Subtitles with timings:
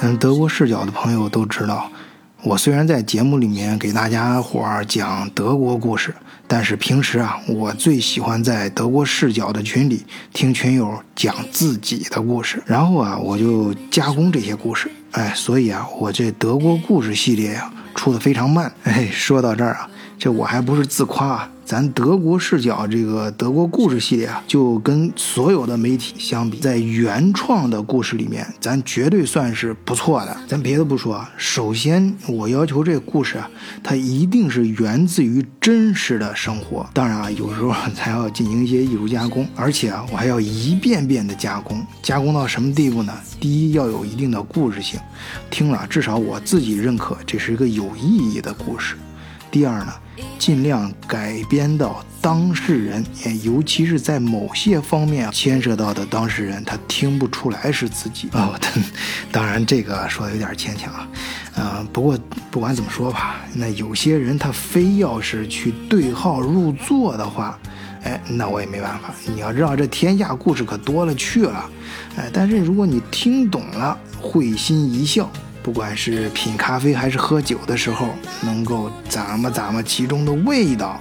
[0.00, 1.88] 嗯，德国视角的朋友都知道，
[2.42, 6.12] 我虽然在节目里面给大家伙儿讲德国故事，
[6.48, 14.90] 但是平时啊，我最喜欢在德国视角的群里听群友讲自己的故事，然后啊，我就加工这些故事。
[15.12, 18.72] 哎，所以啊，我这德国故事系列呀，出的非常慢。
[18.82, 19.88] 哎，说到这儿啊，
[20.18, 21.48] 这我还不是自夸。
[21.64, 30.36] 咱德国视角这个德国故事系列啊，就跟所有的媒体相比，在原创的故事里面，咱绝对算是不错的。
[30.46, 33.50] 咱别的不说啊，首先我要求这故事啊，
[33.82, 36.86] 它一定是源自于真实的生活。
[36.92, 43.12] 当然啊，有时候咱要进行一些艺术加工，而且啊，我还要一遍遍的加工，加工到什么地步呢？
[43.40, 45.00] 第一，要有一定的故事性，
[45.50, 48.96] 听了至少我自己认可这是一个有意义的故事。
[49.54, 49.92] 第二呢？
[50.36, 53.06] 尽量改编到当事人，
[53.44, 58.58] 尤其是在某些方面牵涉到的当事人，他听不出来是自己哦。
[59.30, 61.08] 当然，这个说的有点牵强啊。
[61.54, 62.18] 呃，不过
[62.50, 67.56] 不管怎么说吧，那有些人他非要是去对号入座的话，
[68.02, 69.14] 哎，那我也没办法。
[69.32, 71.70] 你要知道，这天下故事可多了去了，
[72.16, 75.30] 哎，但是如果你听懂了，会心一笑。
[75.64, 78.10] 不管是品咖啡还是喝酒的时候，
[78.42, 81.00] 能够咂摸咂摸其中的味道，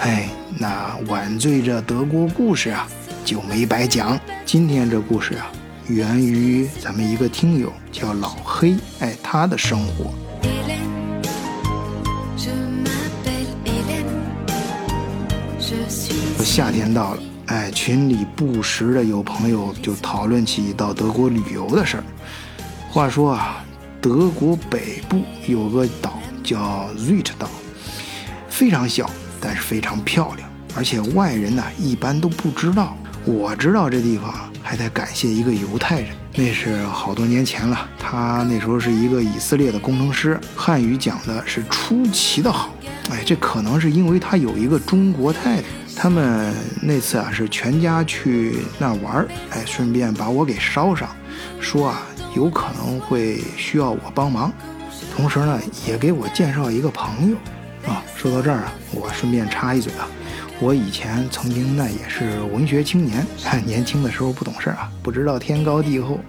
[0.00, 2.88] 哎，那晚醉这德国故事啊
[3.24, 4.18] 就没白讲。
[4.44, 5.46] 今天这故事啊，
[5.86, 10.12] 源于咱们一个听友叫老黑，哎，他的生活。
[16.44, 22.04] 夏天到了，哎，群里不时的有朋友就讨论起到德国旅游的事儿。
[22.90, 23.61] 话说啊。
[24.02, 27.48] 德国北部有个岛叫 Zut 岛，
[28.48, 29.08] 非常小，
[29.40, 32.96] 但是非常漂亮，而且外人呢一般都不知道。
[33.24, 37.88] 我知道这地方还得感谢一个犹太人，那是好多年前了。
[37.96, 42.74] 他那时候是一个以色列的工程师，汉语讲的是出奇的好。
[43.08, 45.62] 哎，这可能是因为他有一个中国太太。
[45.94, 51.08] 他们那次啊是全家去那儿玩，哎，顺便把我给捎上，
[51.60, 52.02] 说啊。
[52.34, 54.50] 有可能会需要我帮忙，
[55.14, 57.36] 同时呢，也给我介绍一个朋友
[57.90, 58.02] 啊。
[58.16, 60.08] 说到这儿啊，我顺便插一嘴啊，
[60.60, 63.26] 我以前曾经那也是文学青年，
[63.66, 66.20] 年轻的时候不懂事啊，不知道天高地厚，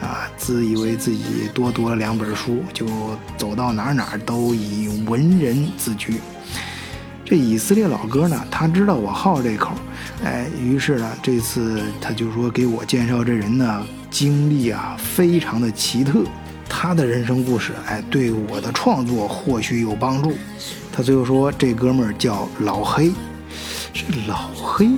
[0.00, 2.86] 啊，自以为自己多读了两本书，就
[3.36, 6.20] 走到哪哪都以文人自居。
[7.24, 9.72] 这以色列老哥呢，他知道我好这口，
[10.24, 13.84] 哎，于是呢，这次他就说给我介绍这人呢。
[14.10, 16.22] 经历啊，非常的奇特。
[16.68, 20.36] 他的人生故事，哎，对我的创作或许有帮助。
[20.92, 23.10] 他最后说，这哥们儿叫老黑。
[23.92, 24.90] 这老黑，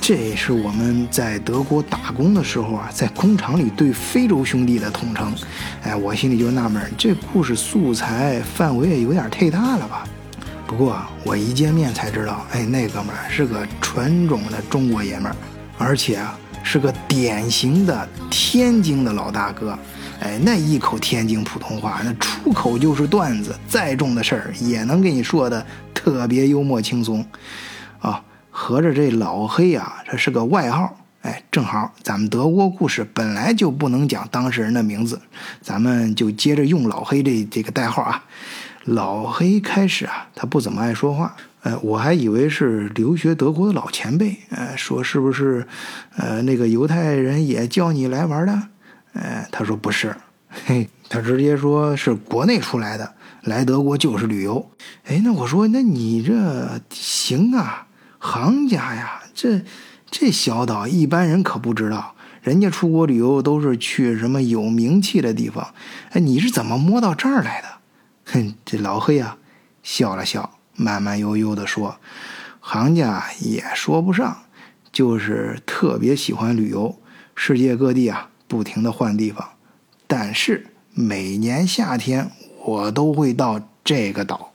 [0.00, 5.34] 这是我们在德国打工的时候啊，在工厂里对非洲兄弟的统称。
[5.82, 10.04] 哎，我心里就纳闷，这故事素材范围也有点太大了吧？
[10.66, 15.36] 不过我一见面才知道，哎，那哥们儿是个纯种的中国爷们儿，
[15.76, 16.38] 而且啊。
[16.62, 19.78] 是个典型的天津的老大哥，
[20.20, 27.26] 哎，那一口天津普通话，那出口就是段子，再重的事儿也能给你说的特别幽默轻松，
[28.00, 35.20] 啊，合着这老黑啊，这是个外号，哎，正好咱们德国故事本来就不能讲当事人的名字，
[35.60, 38.24] 咱们就接着用老黑这这个代号啊。
[38.84, 41.36] 老黑开始啊，他不怎么爱说话。
[41.62, 45.66] 呃，我还以为是留学德国的老前辈，呃，说是不是，
[46.16, 48.68] 呃，那个犹太人也叫你来玩的？
[49.12, 50.16] 呃，他说不是，
[50.66, 54.70] 嘿，他直接说是国内出来的，来德国就是旅游。
[55.04, 57.86] 哎，那我说，那你这行啊，
[58.18, 59.62] 行家呀，这
[60.10, 65.72] 这小岛一般人可不知道，人家出国旅游都是去什么有名气的地方，
[66.10, 67.68] 哎，你是怎么摸到这儿来的？
[68.32, 69.36] 哼，这老黑啊，
[69.84, 70.58] 笑了笑。
[70.74, 71.96] 慢慢悠悠地说
[72.60, 74.42] ：“行家也说不上，
[74.90, 76.98] 就是特别喜欢旅游，
[77.34, 79.48] 世界各地啊，不停地换地方。
[80.06, 82.30] 但是每年夏天
[82.64, 84.52] 我都会到这个岛。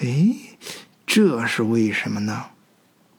[0.00, 0.34] 哎，
[1.06, 2.46] 这是为什么呢？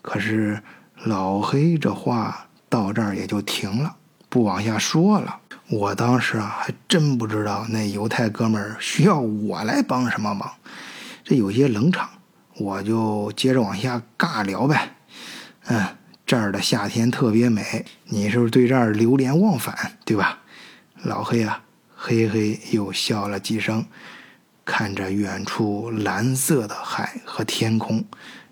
[0.02, 0.62] 可是
[1.04, 3.96] 老黑这话到这儿也就停了，
[4.30, 5.40] 不往下说了。
[5.70, 10.52] 我当时啊，还真不知道那犹太哥们儿需要我来帮什么忙。”
[11.28, 12.10] 这有些冷场，
[12.56, 14.96] 我就接着往下尬聊呗。
[15.66, 15.86] 嗯，
[16.26, 20.40] 这儿的夏天特别美，你是不是对这儿流连忘返，对吧？
[21.04, 21.64] 老黑啊，
[21.94, 23.86] 嘿嘿又笑了几声，
[24.64, 28.06] 看着远处蓝色的海和天空，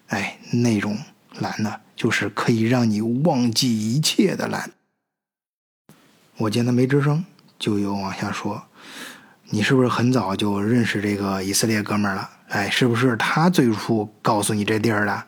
[0.07, 0.97] 哎，那种
[1.39, 4.69] 蓝呢，就是可以让你忘记一切的蓝。
[6.39, 7.23] 我见他没吱声，
[7.57, 8.65] 就又往下说
[9.51, 12.31] ：“你是不是很早就认识这个以色列哥们儿了？
[12.55, 15.25] 哎，是不是他最初告诉你这地儿的？”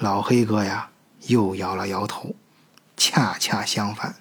[0.00, 0.90] 老黑哥呀，
[1.28, 2.36] 又摇了摇头。
[2.98, 4.14] 恰恰相反，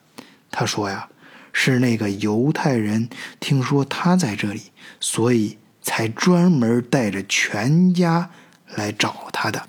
[0.49, 1.09] 他说呀，
[1.51, 3.09] 是那个犹太人
[3.41, 4.71] 听说他在这里，
[5.01, 8.29] 所以才专门带着全家
[8.67, 9.67] 来找他的。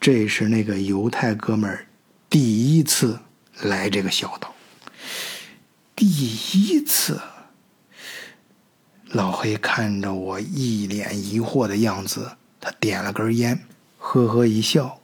[0.00, 1.88] 这是那个犹太哥们儿
[2.30, 3.18] 第一次
[3.62, 4.54] 来这个小岛。
[5.96, 7.20] 第一次，
[9.16, 13.58] 老黑看着我一脸疑惑的样子，他点了根烟，
[13.96, 15.00] 呵呵一笑，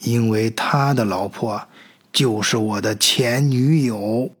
[0.00, 1.68] 因为他的老婆。
[2.12, 4.32] 就是我的前女友，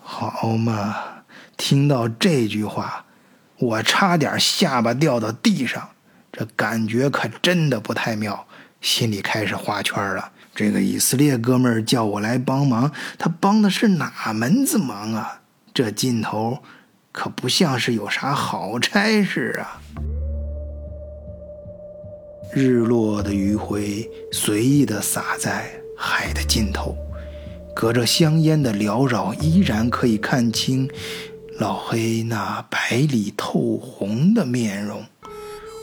[0.00, 0.96] 好嘛！
[1.58, 3.04] 听到这句话，
[3.58, 5.90] 我差点下巴掉到地上，
[6.32, 8.46] 这感觉可真的不太妙，
[8.80, 10.30] 心里开始画圈了。
[10.54, 15.40] 这个以色列哥们儿叫我来帮忙，他帮的是哪门子忙啊？
[15.74, 16.62] 这劲头
[17.12, 19.80] 可不像是有啥好差事啊！
[22.52, 25.70] 日落的余晖随意的洒在。
[26.04, 26.96] 海的尽头，
[27.76, 30.90] 隔着香烟的缭绕，依然可以看清
[31.60, 35.04] 老黑那白里透红的面容。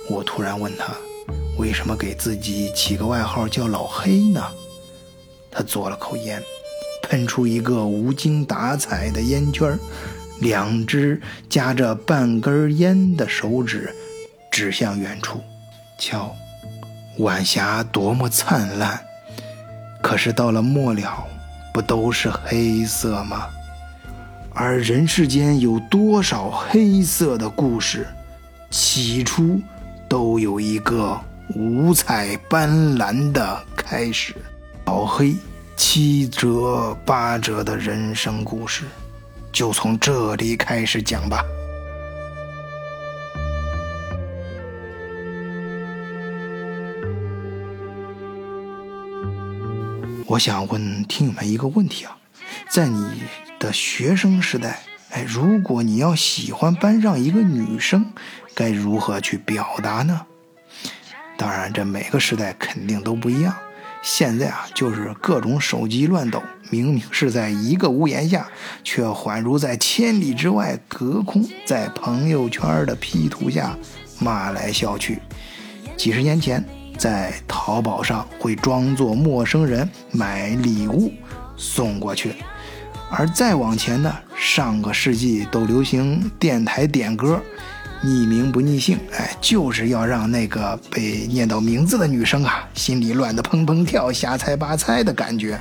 [0.10, 0.94] 我突然问他，
[1.58, 4.44] 为什么给自己起个外号叫老黑呢？
[5.50, 6.44] 他嘬了口烟，
[7.04, 9.80] 喷出一个无精打采的烟圈儿，
[10.40, 13.94] 两只夹着半根烟的手指
[14.52, 15.42] 指向远处。
[15.98, 16.36] 瞧，
[17.18, 19.00] 晚霞多么灿烂！
[20.02, 21.28] 可是到了末了，
[21.74, 23.48] 不都是黑色吗？
[24.54, 28.08] 而人世间有多少黑色的故事，
[28.70, 29.60] 起初
[30.08, 31.20] 都有一个
[31.56, 34.34] 五彩斑斓的开始。
[34.86, 35.36] 老黑
[35.78, 38.86] 七折八折的人生故事，
[39.52, 41.44] 就从这里开始讲吧。
[50.26, 52.16] 我想问听友们一个问题啊，
[52.70, 53.24] 在你
[53.58, 54.80] 的学生时代，
[55.10, 58.14] 哎，如果你要喜欢班上一个女生，
[58.54, 60.28] 该如何去表达呢？
[61.36, 63.56] 当然，这每个时代肯定都不一样。
[64.04, 68.48] 现在啊，就是各种手机乱抖，明明是在一个屋檐下，
[68.84, 73.78] 却恍如在千里之外隔空，在朋友圈的 P 图下
[74.20, 75.20] 骂来笑去。
[75.98, 76.64] 几十年前。
[76.98, 81.14] 在淘宝上会装作陌生人买礼物
[81.56, 82.34] 送过去，
[83.10, 87.42] 而再往前呢，上个世纪都流行电台点歌，
[88.04, 95.60] 匿名不匿姓，哎，就是要让那个被念到名字的女生啊，心里乱得砰砰跳，瞎猜八猜的感觉。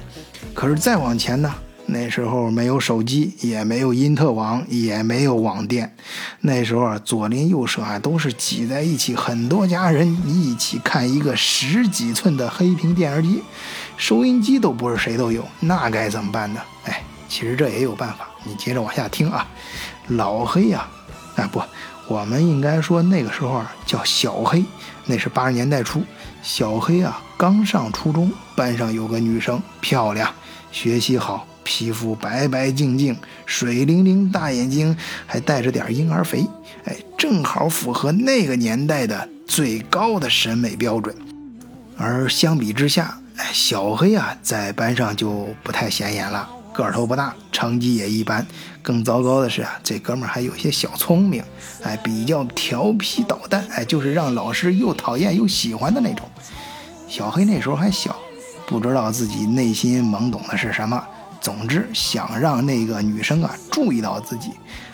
[0.55, 1.53] 可是再往前呢？
[1.91, 5.97] 那时候没有手机，也没有因特网，也没有网店。
[6.43, 13.43] 那时候啊，左邻右舍啊都是挤在一起，很多家人一起看一个十几寸的黑屏电视机，
[13.97, 16.61] 收音机都不是谁都有，那该怎么办呢？
[16.85, 18.29] 哎，其实这也有办法。
[18.45, 19.49] 你接着往下听啊，
[20.09, 20.87] 老黑呀，
[21.37, 21.63] 哎不，
[22.09, 24.65] 我们应该说那个时候啊叫小黑，
[25.07, 26.03] 那是八十年代初，
[26.43, 30.35] 小黑啊刚上初中，班上有个女生漂亮，
[30.73, 31.47] 学习好。
[31.71, 34.97] 皮肤白白净净，水灵灵大眼睛，
[35.27, 36.47] 还带着点婴儿肥，
[36.87, 41.15] 哎，正好符合那个年代的最高的审美标准。
[41.99, 48.47] 而相比之下，哎，小黑啊，在班上就不太显眼了，个头不大，成绩也一般。
[48.83, 51.43] 更糟糕的是啊，这哥们儿还有些小聪明，
[51.83, 56.29] 哎，比较调皮捣蛋，哎，就是让老师又讨厌又喜欢的那种。
[57.09, 58.17] 小黑那时候还小，
[58.67, 61.03] 不知道自己内心懵懂的是什么。
[61.41, 64.51] 总之，想让那个女生啊注意到自己，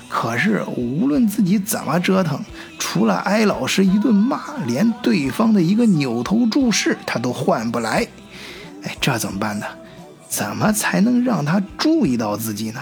[0.08, 2.40] 可是无论自己怎么折腾，
[2.78, 8.06] 除了挨老师一顿骂，连对方的一个扭头注视他都换不来。
[8.82, 9.66] 哎，这怎么办呢？
[10.28, 12.80] 怎么才能让他注意到自己呢？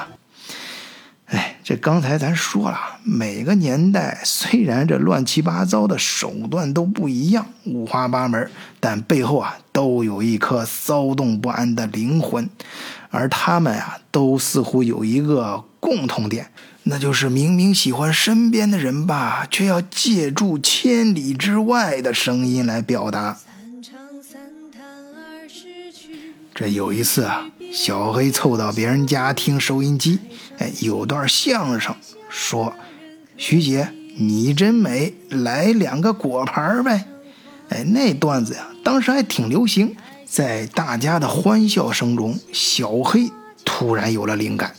[1.64, 8.50] 这刚才咱说了，每个年代虽然这乱七八糟的手段都不一样，五花八门，
[8.80, 12.48] 但背后啊都有一颗骚动不安的灵魂。
[13.10, 16.50] 而他们啊，都似乎有一个共同点，
[16.84, 23.38] 那就是明明喜欢身边的人吧，却要借助千里之外的声音来表达。
[26.54, 30.18] 这有一次啊，小黑凑到别人家听收音机，
[30.58, 31.94] 哎，有段相声，
[32.28, 32.72] 说
[33.38, 37.06] ：“徐姐，你真美，来两个果盘呗。”
[37.70, 39.96] 哎，那段子呀，当时还挺流行。
[40.26, 43.30] 在大家的欢笑声中，小黑
[43.64, 44.74] 突然有了灵感。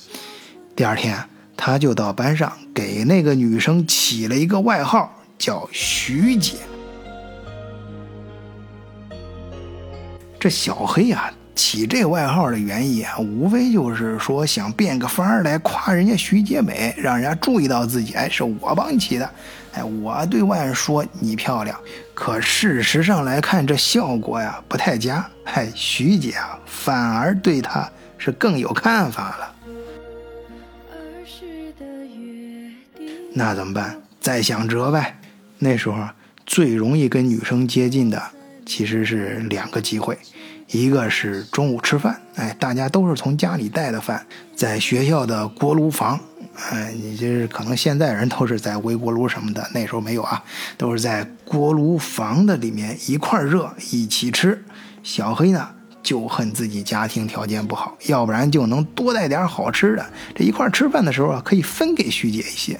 [0.75, 1.17] 第二天，
[1.57, 6.57] 他就到班上给那个女生起了一个外号，叫徐姐。
[10.39, 18.13] 这小黑呀，起这外号的原因啊，无非就是说想变个法儿来夸人家徐姐美，让人家注意到自己。
[18.13, 19.29] 哎，是我帮你起的。
[19.73, 21.79] 哎，我对外说你漂亮，
[22.13, 25.27] 可事实上来看，这效果呀不太佳。
[25.45, 29.55] 哎，徐姐啊，反而对他是更有看法了。
[33.33, 33.99] 那怎么办？
[34.19, 35.19] 再想辙呗。
[35.57, 35.97] 那时候
[36.45, 38.21] 最容易跟女生接近的
[38.65, 40.17] 其实是两个机会，
[40.73, 44.25] 一个是中午吃饭，哎，大家都是从家里带的饭，
[44.55, 46.19] 在学校的锅炉房，
[46.71, 50.43] 哎，你这是可能现在人都是在微波炉什么的，那时候没有啊，
[50.75, 54.65] 都是在锅炉房的里面一块热一起吃。
[55.03, 55.69] 小黑呢
[56.01, 60.03] 就恨自己家庭条件不好，要不然就能多带点好吃的，
[60.33, 62.79] 这一块吃饭的时候啊，可以分给徐姐一些。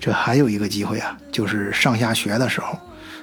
[0.00, 2.78] 这还有一个机会啊，就是上下学的时候，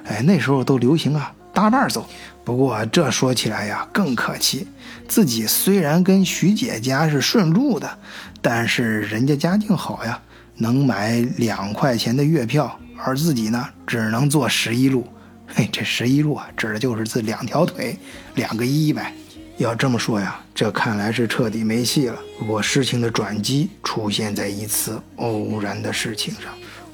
[0.05, 2.08] 哎，那时候都流行啊搭伴走。
[2.44, 4.68] 不过这说起来呀更可气，
[5.08, 7.98] 自己虽然跟徐姐家是顺路的，
[8.42, 10.22] 但是人家家境好呀，
[10.58, 15.08] 能买两块钱的月票，而自己呢只能坐十一路。
[15.56, 17.98] 嘿，这十一路啊，指的就是这两条腿，
[18.36, 19.14] 两个一呗。
[19.58, 22.18] 要这么说呀，这看来是彻底没戏了。
[22.40, 26.46] 不过事情的转机出现在一次偶然的事情上。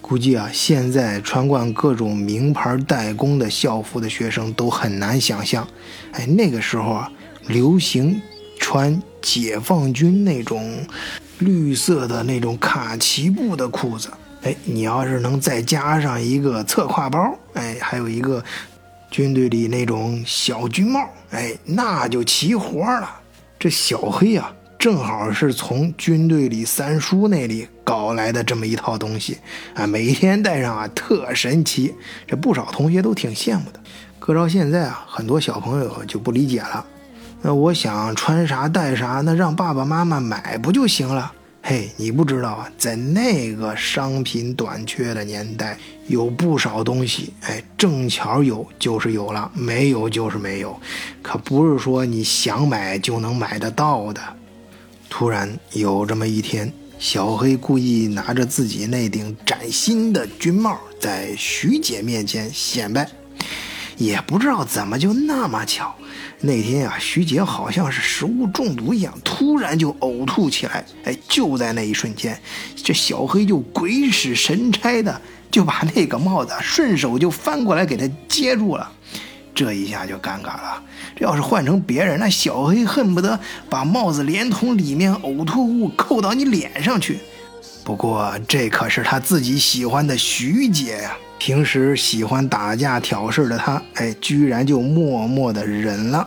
[0.09, 5.67] 估计啊，现在穿惯各种名牌代工的校服的学生都很难想象，
[6.13, 7.11] 哎，那个时候啊，
[7.45, 8.19] 流行
[8.57, 10.83] 穿解放军那种
[11.37, 14.09] 绿色的那种卡其布的裤子，
[14.41, 18.43] 哎，你要是能再加上一个侧挎包，哎，还有一个
[19.11, 23.07] 军队里那种小军帽，哎，那就齐活了。
[23.59, 24.51] 这小黑呀。
[24.79, 29.37] 正好是从军队里三叔那里搞来的这么一套东西
[29.73, 31.93] 啊，每天戴上啊特神奇，
[32.25, 33.79] 这不少同学都挺羡慕的。
[34.19, 36.85] 搁到现在啊，很多小朋友就不理解了。
[37.41, 41.29] 那我想穿啥戴啥，那让爸爸妈妈买不就行了？
[41.61, 50.79] 嘿，你不知道啊，在那个商品短缺的年代，有不少东西，哎，正巧有就是有了，没有就是没有，
[51.21, 54.21] 可不是说你想买就能买得到的。
[55.09, 63.09] 突然有这么一天，小黑故意拿着自己那顶崭新的军帽，在徐姐面前显摆。
[63.97, 65.93] 也不知道怎么就那么巧，
[66.39, 70.85] 那天啊，徐姐好像是食物中毒一样，突然就呕吐起来。
[71.03, 72.39] 哎，就在那一瞬间，
[72.77, 75.19] 这小黑就鬼使神差的
[75.51, 78.89] 就把那个帽子顺手就翻过来给他接住了。
[79.59, 80.81] 这一下就尴尬了。
[81.17, 83.37] 这要是换成别人，那小黑恨不得
[83.69, 87.19] 把帽子连同里面呕吐物扣到你脸上去。
[87.83, 96.25] 不过这可是他自己喜欢的徐姐呀，平时喜欢打架挑事的他，哎，居然就默默的忍了，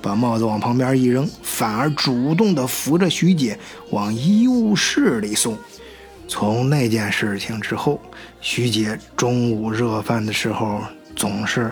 [0.00, 3.58] 把帽子往旁边一扔，反而主动的扶着徐姐
[3.90, 5.54] 往医务室里送。
[6.26, 8.00] 从那件事情之后，
[8.40, 10.80] 徐姐中午热饭的时候
[11.14, 11.70] 总是。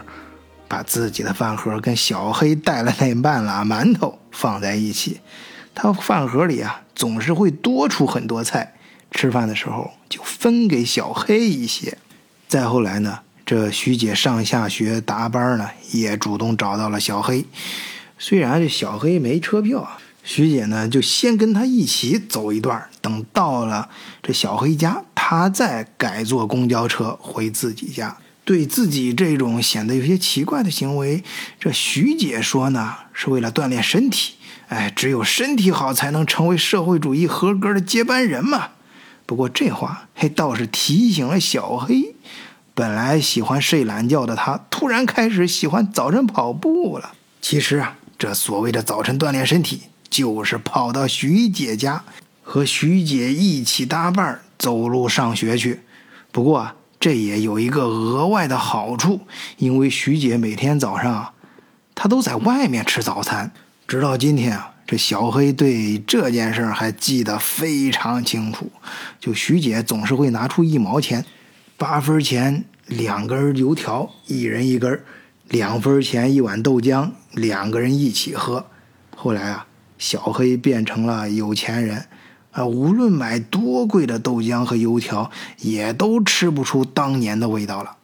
[0.69, 5.21] 把自己的饭盒跟小黑带了那半拉馒头放在一起，
[5.75, 8.75] 他饭盒里啊总是会多出很多菜，
[9.11, 11.97] 吃饭的时候就分给小黑一些。
[12.47, 17.45] 再后来呢，这徐姐上下学搭班呢，也主动找到了小黑。
[18.19, 23.89] 虽然这小黑没车票啊，徐姐呢就先跟他一起走一段，等到了
[24.23, 28.17] 这小黑家，他再改坐公交车回自己家。
[28.49, 31.23] 对自己这种显得有些奇怪的行为，
[31.61, 34.37] 这徐姐说呢，是为了锻炼身体。
[34.69, 38.71] 哎，只有身体好，才能成为社会主义合格的接班人嘛。
[39.27, 42.15] 不过这话嘿倒是提醒了小黑，
[42.73, 47.13] 本来喜欢睡懒觉的他，突然开始喜欢早晨跑步了。
[47.43, 52.03] 其实啊，这所谓的早晨锻炼身体，就是跑到徐姐家，
[52.43, 55.81] 和徐姐一起搭伴走路上学去。
[56.33, 56.77] 不过啊。
[57.01, 59.21] 这也有一个额外的好处，
[59.59, 61.33] 因为徐姐每天早上，
[61.95, 63.53] 她都在外面吃早餐。
[63.87, 68.71] 直到今天啊，这小黑对这件事还记得非常清楚。
[69.21, 71.25] 就徐姐总是会拿出一毛钱，
[71.77, 74.93] 八分钱两根油条，一人一根；
[75.49, 78.67] 两分钱一碗豆浆，两个人一起喝。
[79.17, 82.07] 后来啊，小黑变成了有钱人。
[82.53, 87.97] 啊，无论买多贵的豆浆和油条，也都吃不出当年的味道了。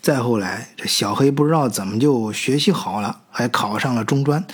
[0.00, 4.44] 再后来，这小黑不知道怎么就学习好了，还考上了中专。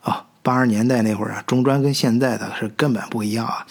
[0.00, 3.66] 啊，八十年代那会儿啊，中专跟现在的是根本不一样啊。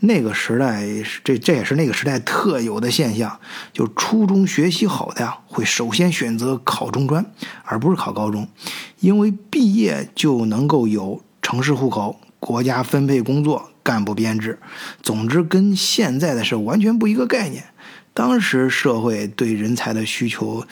[0.00, 0.86] 那个时代，
[1.24, 3.38] 这这也是那个时代特有的现象，
[3.72, 7.26] 就初中学习好的呀，会首先选择考中专，
[7.64, 8.48] 而不是考高中，
[9.00, 14.58] 因为毕业就能够有城市户口、国家分配工作、干部编制，
[15.02, 17.64] 总之跟现在的是完全不一个概念。
[18.12, 20.62] 当时社会对人才的需求，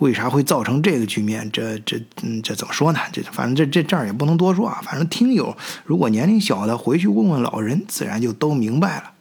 [0.00, 1.50] 为啥会造成这个局面？
[1.50, 3.00] 这这嗯，这怎么说呢？
[3.10, 4.82] 这反正这这这儿也不能多说啊。
[4.84, 5.56] 反正听友
[5.86, 9.12] 如果年龄小的，回去问问老人，自然就都明白了。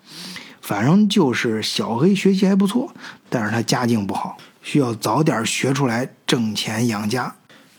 [0.62, 2.94] 反正就是小黑学习还不错，
[3.30, 7.34] 但是他家境不好，需要早点学出来挣钱养家。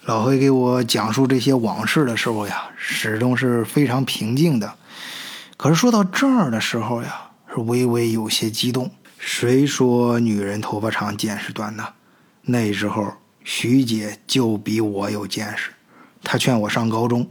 [0.06, 4.73] 老黑给我讲述这些往事的时候呀，始终是非常平静的。
[5.56, 8.90] 可是说到这儿的时候呀，是微微有些激动。
[9.18, 11.88] 谁说女人头发长见识短呢？
[12.42, 15.70] 那时候徐姐就比我有见识，
[16.22, 17.28] 她劝我上高中，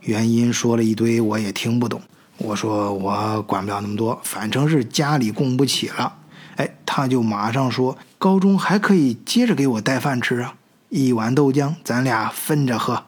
[0.00, 2.00] 原因说了一堆，我也听不懂。
[2.38, 6.16] 我说我管不了那么多，反正是家里供不起了。
[6.56, 10.54] 哎，她就马上说高中还可以接着给我带饭吃啊，
[10.88, 13.04] 一碗豆浆咱俩分着喝。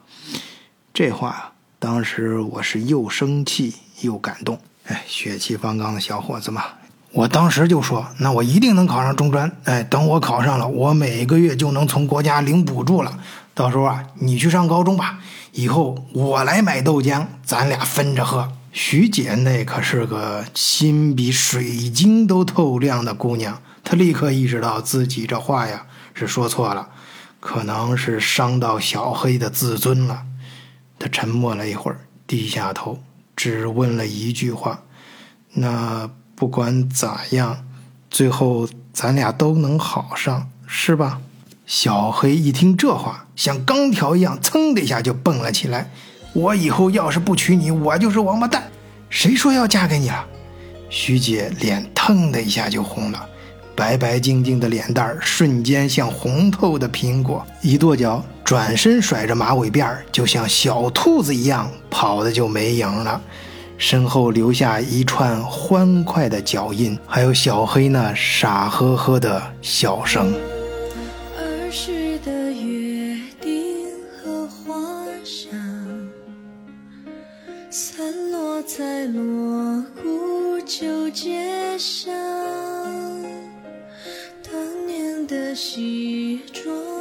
[0.93, 4.59] 这话当时我是又生气又感动。
[4.85, 6.63] 哎，血气方刚的小伙子嘛。
[7.11, 9.51] 我当时就说：“那我一定能考上中专。
[9.65, 13.19] 哎，等我考上了，我每个月就能从国家领补助了。
[13.53, 15.19] 到时候啊，你去上高中吧，
[15.51, 26.89] 以后我来买豆浆，咱俩分着喝。”徐姐那可是个心比水晶都透亮的姑娘，她立刻意识到自己这话呀是说错了，
[27.39, 30.23] 可能是伤到小黑的自尊了。
[30.97, 32.97] 她沉默了一会儿，低下头，
[33.35, 34.83] 只问了一句话
[35.53, 37.63] ：“那？”不管咋样，
[38.09, 41.21] 最后咱俩都能好上，是吧？
[41.65, 45.91] 小黑一听这话，像钢条一样，噌的一下就蹦了起来。
[46.33, 48.63] 我以后要是不娶你，我就是王八蛋。
[49.09, 50.25] 谁说要嫁给你了？
[50.89, 53.29] 徐姐脸腾的一下就红了，
[53.75, 63.21] 白白净净的脸蛋儿瞬间像红透的苹果，一跺脚，转身甩着马尾辫儿就像小兔子一样跑的就没影了。
[63.77, 70.33] 身后留下一串欢快的脚印，还有小黑那傻呵呵的笑声。
[71.37, 73.87] 儿时的约定
[74.23, 74.75] 和花
[75.23, 75.59] 香，
[77.69, 82.13] 散落在锣鼓旧街上。
[84.43, 86.92] 当年的西装。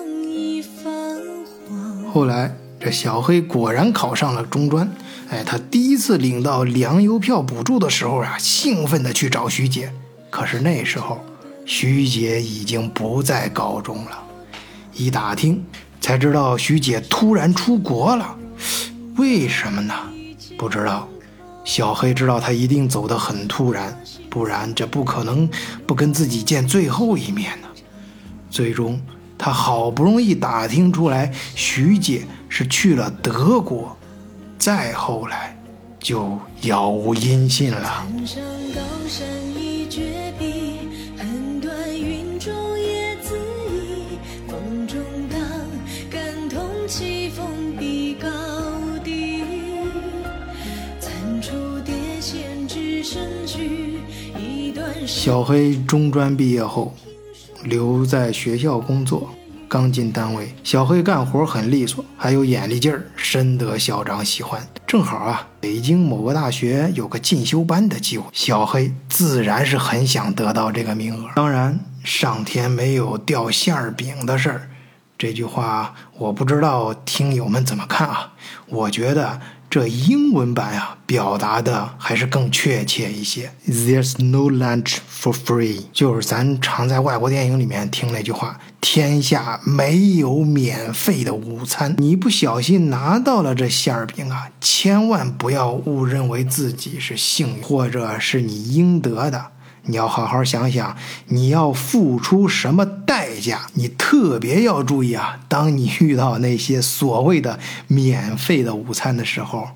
[2.12, 4.87] 后来，这小黑果然考上了中专。
[5.31, 9.90] 哎，他第一次领到粮油票补助的时候啊，兴奋地去找徐姐。
[10.29, 11.25] 可是那时候，
[11.64, 14.22] 徐姐已经不在高中了。
[14.92, 15.64] 一打听，
[16.03, 18.37] 才知道徐姐突然出国了。
[19.16, 19.94] 为什么呢？
[20.59, 21.09] 不知道。
[21.64, 23.98] 小黑知道他一定走得很突然，
[24.29, 25.48] 不然这不可能
[25.87, 27.68] 不跟自己见最后一面呢。
[28.51, 29.01] 最终，
[29.37, 33.97] 他好不容易打听出来，徐姐是去了德国。
[34.59, 35.57] 再后来，
[35.99, 38.07] 就杳无音信了。
[55.05, 56.95] 小黑中专毕业后，
[57.64, 59.31] 留在学校工作。
[59.68, 64.61] 刚进单位，小黑干活很利索，还有眼力劲儿，深得校长喜欢。
[64.87, 71.31] 正好啊，北京某个大学有个进修班的机会，小黑自然是很想得到这个名额。
[71.35, 74.68] 当然，上天没有掉馅儿饼的事儿，
[75.16, 78.35] 这句话我不知道听友们怎么看啊？
[78.68, 79.40] 我觉得。
[79.73, 83.55] 这英文版呀，表达的还是更确切一些。
[83.67, 91.95] There's no lunch for free，就是咱常在外国电影里面听那句话：天下没有免费的午餐。
[91.97, 99.53] 你不小心拿到了这馅儿饼啊，千万不要误认为自己是幸运，或者是你应得的。
[99.85, 103.66] 你要好好想想，你要付出什么代价？
[103.75, 105.40] 你特别要注意啊！
[105.49, 109.71] 当你遇到那些所谓的免费的午餐的时候，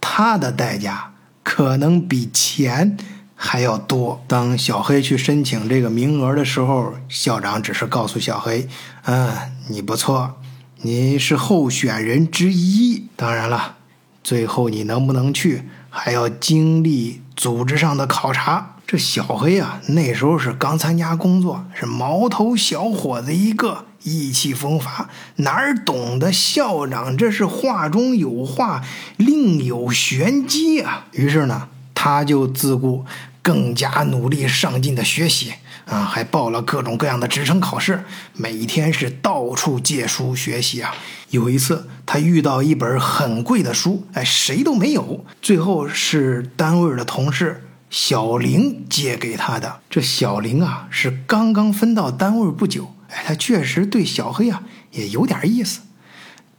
[0.00, 2.96] 它的代价可能比钱
[3.34, 4.22] 还要多。
[4.28, 8.68] 当小黑去申请这个名额的时候，校长只是告诉小黑
[9.06, 9.34] ：“嗯，
[9.68, 10.36] 你不错，
[10.82, 13.08] 你是候选人之一。
[13.16, 13.74] 当然了，
[14.22, 28.82] 最后你能不能去，还要经历组织上的考察。”这小黑啊，那时候是刚参加工作，是毛头小伙子一个，意气风发，哪儿懂得校长这是话中有话，
[29.18, 31.04] 另有玄机啊！
[31.12, 33.04] 于是呢，他就自顾
[33.42, 35.52] 更加努力上进的学习
[35.84, 40.94] 啊，还报了各种各样的职称考试，每天是到处借书学习啊。
[41.28, 47.64] 有一次，他遇到一本很贵的书，哎，谁都没有，最后是单位的同事。
[47.90, 52.94] 小玲借给他的这小玲啊，是刚刚分到单位不久。
[53.08, 55.80] 哎，他确实对小黑啊也有点意思。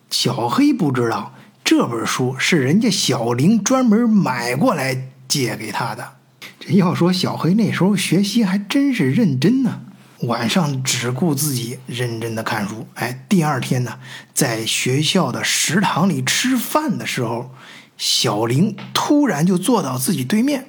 [0.09, 6.13] 小黑不知道这本书是人家小玲专门买过来借给他的。
[6.59, 9.81] 这要说小黑那时候学习还真是认真呢，
[10.21, 12.87] 晚上只顾自己认真的看书。
[12.95, 13.99] 哎，第二天呢，
[14.33, 17.51] 在学校的食堂里吃饭的时候，
[17.95, 20.65] 小玲突然就坐到自己对面。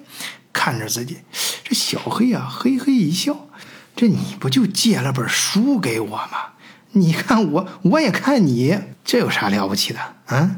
[0.53, 1.19] 看着自己，
[1.65, 3.49] 这小黑啊，嘿嘿一笑。
[3.97, 6.53] 这你不就借了本书给我吗？
[6.93, 10.57] 你看我，我也看你，这有啥了不起的啊？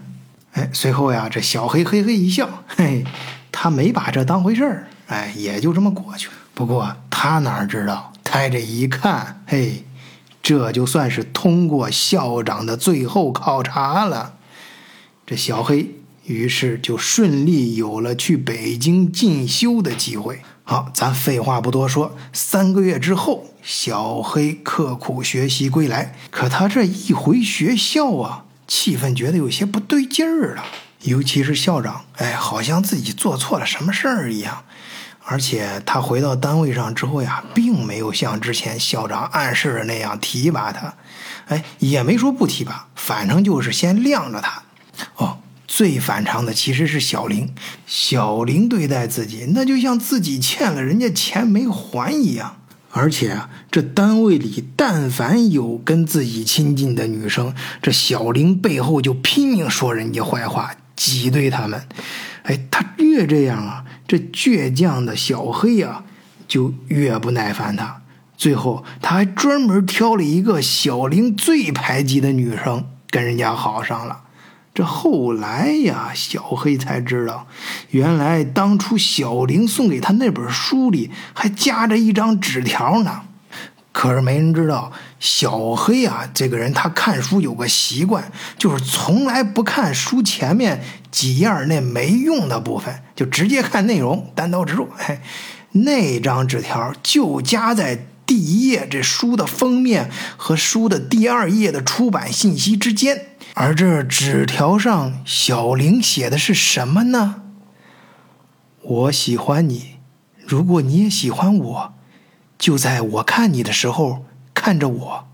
[0.52, 3.04] 哎，随后呀，这小黑嘿嘿一笑，嘿，
[3.50, 6.34] 他没把这当回事儿，哎，也就这么过去了。
[6.54, 9.84] 不过他哪知道，他这一看，嘿，
[10.42, 14.34] 这就算是通过校长的最后考察了。
[15.26, 16.01] 这小黑。
[16.24, 20.40] 于是就顺利有了去北京进修的机会。
[20.64, 26.14] 好，咱废话不多说，三个月之后，小黑刻苦学习归来。
[26.30, 30.64] 可他这一回学校啊，气氛觉得有些不对劲儿了。
[31.00, 34.62] 尤其是校长，哎，好像自己做错了什么事儿一样。
[35.24, 40.94] 而且他回到单位上之后呀，并没有像之前校长暗示的那样提拔他，
[41.48, 44.62] 哎，也没说不提拔，反正就是先晾着他。
[45.16, 45.38] 哦。
[45.66, 47.54] 最反常的其实是小玲，
[47.86, 52.56] 小玲对待自己那就像自己欠了人家钱没还一样。
[52.94, 61.88] 而且啊，这单位里但凡有跟自己亲近的女生，这小玲背后就拼命说人家坏话，挤兑他们。
[62.42, 66.04] 哎，他越这样啊，这倔强的小黑啊
[66.46, 68.02] 就越不耐烦他。
[68.36, 74.24] 最后他还专门挑了一个小玲最排挤的女生跟人家好上了。
[74.74, 77.46] 这后来呀，小黑才知道，
[77.90, 83.22] 原来当初小玲送给他那本书里还夹着一张纸条呢。
[83.92, 94.88] 可是没人知道，小黑啊，这个人他看书有个习惯，就是从来不看书前面几页那没用的部分，就直接看内容，单刀直入。
[94.96, 95.20] 哎，
[95.72, 103.26] 那张纸条就夹在第一页这书的封面和书的第二页的出版信息之间。
[103.54, 107.42] 而这纸条上，小玲写的是什么呢？
[108.80, 109.96] 我喜欢你，
[110.46, 111.94] 如果你也喜欢我，
[112.58, 115.28] 就在我看你的时候看着我。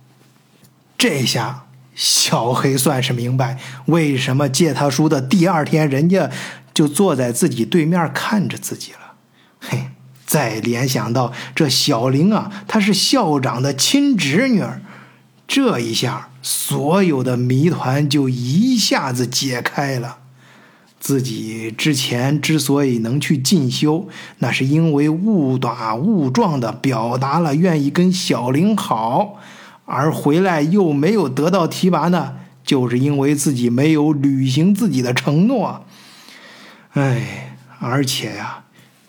[0.99, 6.29] 这下小黑算是明白，为什么借他书的第二天，人家
[6.75, 9.15] 就坐在自己对面看着自己了。
[9.61, 9.91] 嘿，
[10.27, 14.83] 再联想到这小玲啊，她是校长的亲侄女儿。
[15.49, 20.19] 这一下，所有的谜团就一下子解开了。
[21.01, 24.09] 自己之前之所以能去进修，
[24.41, 29.37] 那是因为误打误撞的表达了愿意跟小玲好，
[29.87, 35.87] 而回来又没有得到提拔呢，就是因为自己没有履行自己的承诺。
[36.93, 38.65] 哎，而且呀，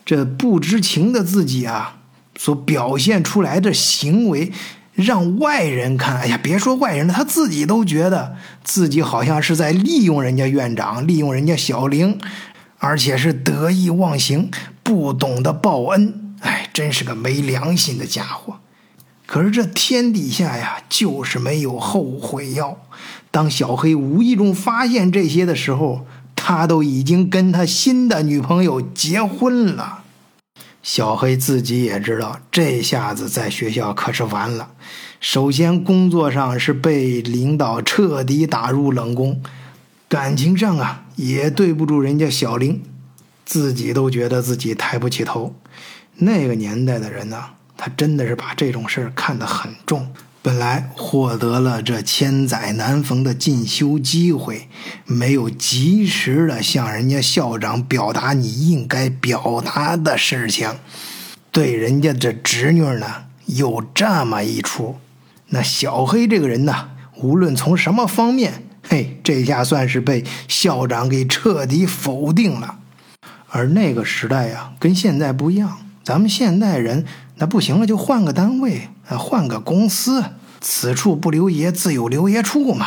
[0.06, 1.98] 这不知情的自己啊，
[2.38, 4.50] 所表现出来的行为。
[4.92, 12.18] 让外人看，哎呀，别说外人了，他自己都觉得自己好像是在利用人家院长，利用人家小玲，
[12.78, 14.50] 而且是得意忘形，
[14.82, 18.58] 不懂得报恩，哎，真是个没良心的家伙。
[19.26, 22.76] 可是这天底下呀，就是没有后悔药。
[23.30, 29.99] 当小黑无意中发现这些的时候，他都已经跟他新的女朋友结婚了。
[30.82, 34.70] 小黑自己也知道，这下子在学校可是完了。
[35.20, 39.34] 首先，工作上是被领导彻底打入冷宫；
[40.08, 42.82] 感情上啊，也对不住人家小玲，
[43.44, 45.54] 自己都觉得自己抬不起头。
[46.16, 47.44] 那个年代的人呢，
[47.76, 50.10] 他真的是把这种事儿看得很重。
[50.42, 54.68] 本来获得了这千载难逢的进修机会，
[55.04, 60.76] 没有及时的向人家校长表达你应该表达的事情，
[61.52, 63.06] 对人家这侄女呢
[63.44, 64.96] 有这么一出，
[65.48, 72.78] 那小黑这个人呢，无论从什么方面，嘿，这下算是被校长给彻底否定了。
[73.50, 77.04] 而那个时代呀，跟现在不一样，咱们现代人
[77.40, 78.88] 那不行了就换个单位。
[79.08, 80.24] 换个公司，
[80.60, 82.86] 此处不留爷，自有留爷处嘛。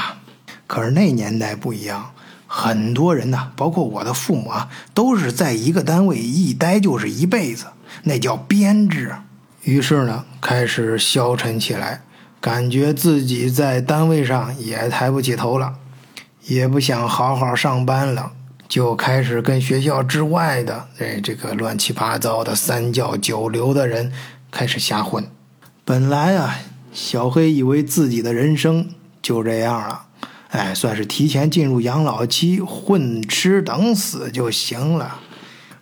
[0.68, 2.12] 可是那年代不一样，
[2.48, 7.66] 很多人呐，包括我的父母啊，都是在一个单位一待就是一辈子，
[8.04, 9.14] 那叫编制。
[9.64, 12.04] 于是呢，开始消沉起来，
[12.40, 15.74] 感觉自己在单位上也抬不起头了，
[16.46, 18.32] 也不想好好上班了，
[18.70, 24.12] 就开始跟学校之外的哎这个乱七八糟的三教九流的人
[24.54, 25.28] 开始瞎混。
[25.84, 26.60] 本来啊，
[26.94, 28.88] 小黑以为自己的人生
[29.20, 30.06] 就这样了，
[30.50, 35.20] 哎，算是提前进入养老期，混吃等死就行了。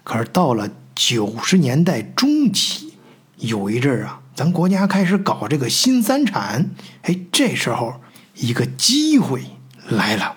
[0.05, 2.93] 可是到了九十年代中期。
[3.35, 6.69] 有一阵儿啊，咱国家开始搞这个新三产，
[7.01, 7.99] 哎，这时候
[8.35, 9.43] 一个机会
[9.89, 10.35] 来了，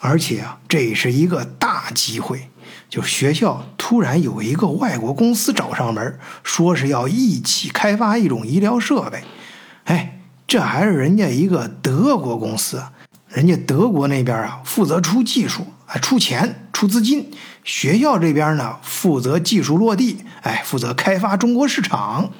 [0.00, 2.48] 而且啊，这是一个大机会，
[2.88, 9.22] 就学校突然有一个外国公司找上门，说是要一起开发一种医疗设备，
[9.84, 12.82] 哎，这还是人家一个德国公司，
[13.28, 17.30] 人家德国那边啊负责出技术，哎，出钱出资金。
[17.64, 22.30] 学校这边呢，负责技术落地，哎，负责开发中国市场。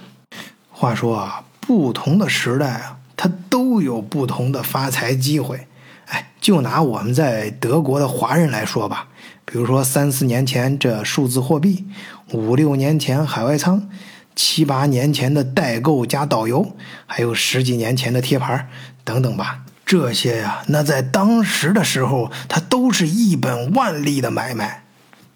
[0.71, 5.67] 话说啊，不同的时代啊，它都有不同的发财机会。
[6.07, 9.09] 哎，就拿我们在德国的华人来说吧，
[9.51, 11.87] 比如说三四年前这数字货币，
[12.33, 13.89] 五六年前海外仓，
[14.37, 18.69] 七八年前的代购加导游，还有十几年前的贴牌
[19.05, 19.61] 等等吧。
[19.87, 24.85] 这些呀，那在当时的时候，它都是一本万利的买卖。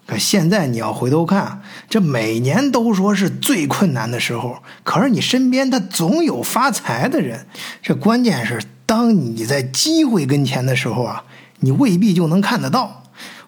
[0.05, 7.47] 可现在你要回头看，这每年都说是最困难的时候，可是你身边他总有发财的人。
[7.81, 11.23] 这关键是，当你在机会跟前的时候啊，
[11.61, 13.02] 你未必就能看得到，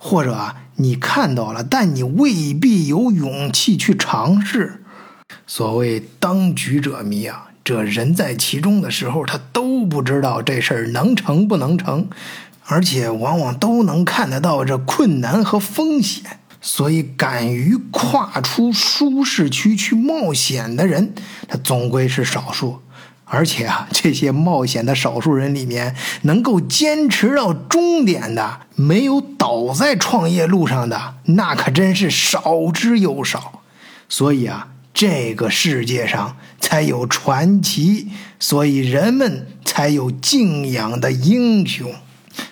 [0.08, 4.84] 或者啊，你看到了，但你未必有勇气去尝试。
[5.48, 12.08] 所谓当局者迷啊，这人在其中的时候，他都不知道这事儿能成不能成，
[12.65, 16.38] 而且往往都能看得到这困难和风险。
[16.62, 21.15] 所以，敢于跨出舒适区去冒险的人，
[21.48, 22.80] 他总归是少数。
[23.25, 33.61] 而且啊，这些冒险的少数人里面，能够坚持到终点的，没有倒在创业路上的，那可真是少之又少。
[34.07, 38.09] 所以啊，这个世界上才有传奇，
[38.39, 41.93] 所以人们才有敬仰的英雄。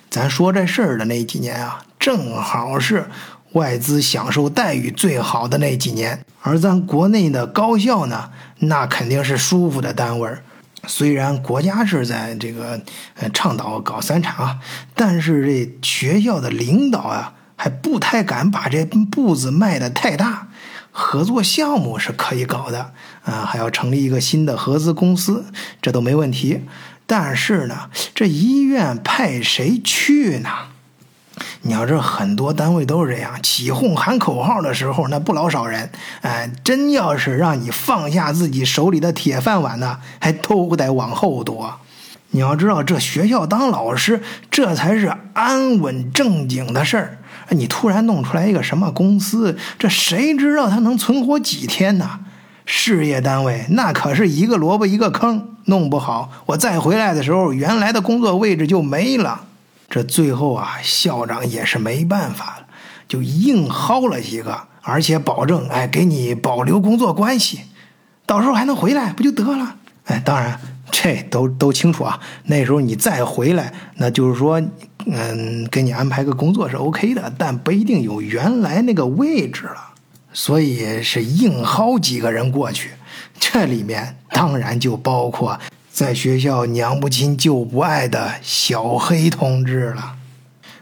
[0.09, 3.05] 咱说这事儿的那几年啊，正好是。
[3.53, 8.31] 外资享受待遇最好的那几年，而咱国内的高校呢，
[8.61, 10.41] 那肯定是舒服的单位儿
[10.87, 12.81] 虽然国家是在这个
[13.15, 14.59] 呃倡导搞三产啊，
[14.93, 20.49] 但是这学校的领导啊，还不太敢把这步子迈得太大。
[20.91, 22.93] 合作项目是可以搞的
[23.23, 25.45] 啊，还要成立一个新的合资公司，
[25.81, 26.61] 这都没问题。
[27.07, 30.49] 但是呢，这医院派谁去呢？
[31.65, 35.89] 你要知道，很多单位都是这样，起哄喊口号的时候，那不老少人。
[36.21, 41.79] 哎，真要是让你放下自己手里的铁饭碗呢，还都得往后躲。
[42.31, 44.21] 你要知道，这学校当老师，
[44.51, 47.17] 这才是安稳正经的事儿。
[47.49, 52.19] 你突然弄出来一个什么公司，这谁知道他能存活几天呢？
[52.65, 59.45] 事业单位那可是一个萝卜一个坑，弄不好我再回来的时候，原来的工作位置就没了。
[59.93, 62.65] 这最后啊，校长也是没办法了，
[63.07, 67.59] 就硬薅了几个，而且保证哎，给你保留工作关系，
[68.25, 69.75] 到时候还能回来，不就得了？
[70.05, 72.19] 哎，当然这都都清楚啊。
[72.45, 74.59] 那时候你再回来，那就是说，
[75.05, 79.93] 嗯，给你安排个工作是 OK 的，但不一定有原来那个位置了。
[80.33, 82.89] 所以是硬薅几个人过去，
[83.39, 85.59] 这里面当然就包括。
[85.93, 90.15] 在学校娘不亲舅不爱的小黑同志了，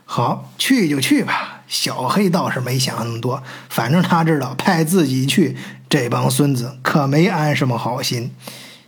[0.06, 1.64] 好去就去吧。
[1.68, 5.58] 小黑倒是没想那么多，反正他知道派自己去，
[5.90, 8.32] 这帮孙子可没安什么好心。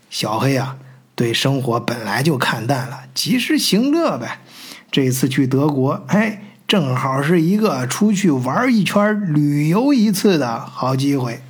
[0.09, 0.77] 小黑啊，
[1.13, 4.39] 对生活本来就看淡了，及时行乐呗。
[4.89, 11.41] 这次去德国，哎，正好是一个出去玩一圈、旅游一次的好机会。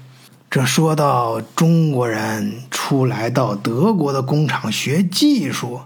[0.53, 5.81] 这说到中国人出来到德国的工厂学技术，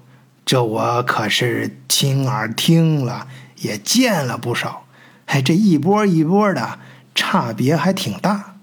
[0.46, 3.28] 这我可是亲耳听了，
[3.60, 4.84] 也见了不少。
[5.28, 6.80] 哎，这一波一波的
[7.16, 8.56] 差别还挺大。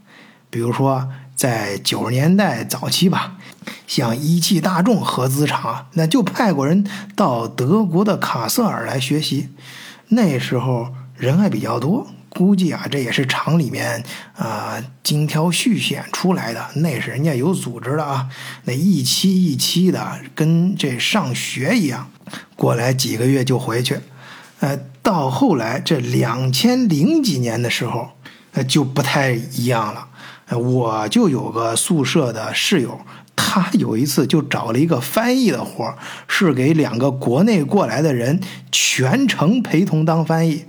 [0.50, 3.38] 比如说，在九十年代早期吧，
[3.86, 6.86] 像一汽大众合资厂，那就派过人
[7.16, 9.48] 到德国的卡塞尔来学习。
[10.08, 12.08] 那时候人还比较多。
[12.34, 14.02] 估计啊，这也是厂里面
[14.36, 18.28] 啊精挑细选出来的，那是人家有组织的啊，
[18.64, 22.10] 那一期一期的，跟这上学一样，
[22.56, 23.98] 过来几个月就回去。
[24.60, 28.10] 呃，到后来这两千零几年的时候，
[28.52, 30.08] 呃就不太一样了。
[30.58, 33.00] 我就有个宿舍的室友，
[33.34, 35.96] 他有一次就找了一个翻译的活
[36.28, 40.64] 是给两个国内过来的人全程陪同当翻译。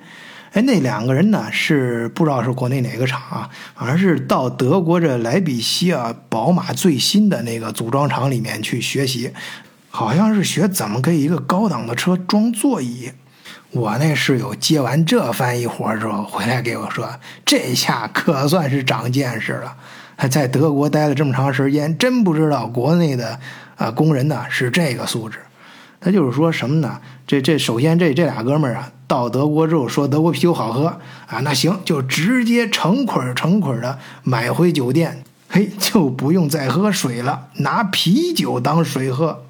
[0.55, 9.33] 哎，那两个人呢是不知道是国内哪个厂啊，反正是到德国这莱比锡啊，宝马最新的那个组装厂里面去学习，
[9.89, 13.11] 好像是学怎么给一个高档的车装座椅。
[13.71, 19.75] 我那室友接完这翻译活之后回来给我说，这下可算是长见识了。
[20.15, 23.37] 他在德国待了这么长时间，真不知道国内的
[23.75, 25.39] 啊工人呢是这个素质。
[26.05, 27.01] 他就是说什么呢？
[27.25, 28.91] 这这首先这这俩哥们儿啊。
[29.07, 39.45] 到德国之后说德国啤酒好喝啊，那行就直接成捆成捆的买回酒店，嘿，就不用再喝水了，拿啤酒当水喝。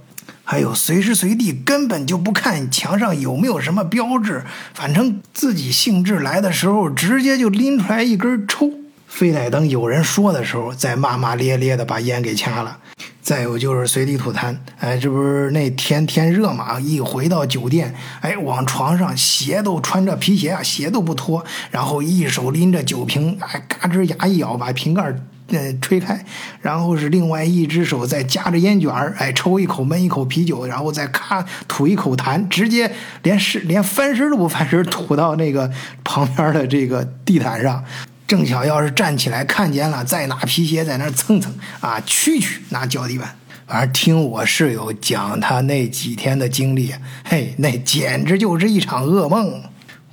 [0.46, 8.72] 还有随时随地根本就不看墙上有没有什么标志，反正自己兴致来的时候直接就拎出来一根抽，
[9.08, 12.78] 非得等有人说的时候再骂骂咧咧的把烟给掐了。
[13.26, 16.80] 再有就是随地吐痰，哎，这不是那天天热嘛？
[16.80, 25.02] 一回到酒店，哎，往床上鞋都穿着皮鞋啊，鞋都不脱，然后一手拎着酒瓶，哎，嘎吱牙一咬，把瓶盖
[25.48, 26.24] 呃吹开，
[26.62, 32.92] 然后是另外一只手在夹着烟卷儿，哎，抽一口闷一口啤酒，然后再咔吐一口痰，直接
[33.24, 35.72] 连是连翻身都不翻身，吐到那个
[36.04, 37.84] 旁边的这个地毯上。
[38.28, 43.36] 正巧要是站起来看见了，再拿皮鞋在那蹭蹭啊，蛐蛐拿脚底板。
[43.68, 49.62] 反正听我室友讲他那几天的经历，嘿，那简直就是一场噩梦。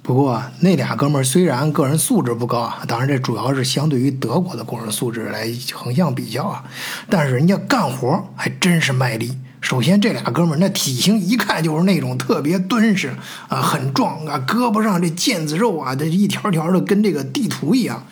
[0.02, 6.64] 不过那俩哥们儿虽然个人素质不高啊，当然这主要是相对于德国的工人素质来横向比较啊，
[7.08, 9.36] 但是人家干活还真是卖力。
[9.62, 13.14] 首先，这俩哥们儿那体型一看就是那种特别敦实
[13.48, 18.04] 啊，很壮啊，胳膊上这腱子肉啊，这一条条的跟这个地图一样。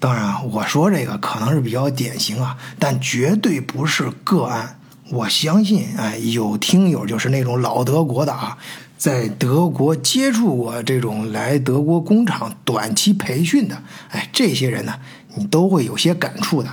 [0.00, 4.80] 当然，我说这个可能是比较典型啊，但绝对不是个案。
[5.10, 8.58] 我相信，哎，有听友就是那种老德国的啊，
[8.98, 14.94] 在德国接触过这种来德国工厂短期培训的，哎，这些人呢，
[15.36, 16.68] 你都会有些感触的。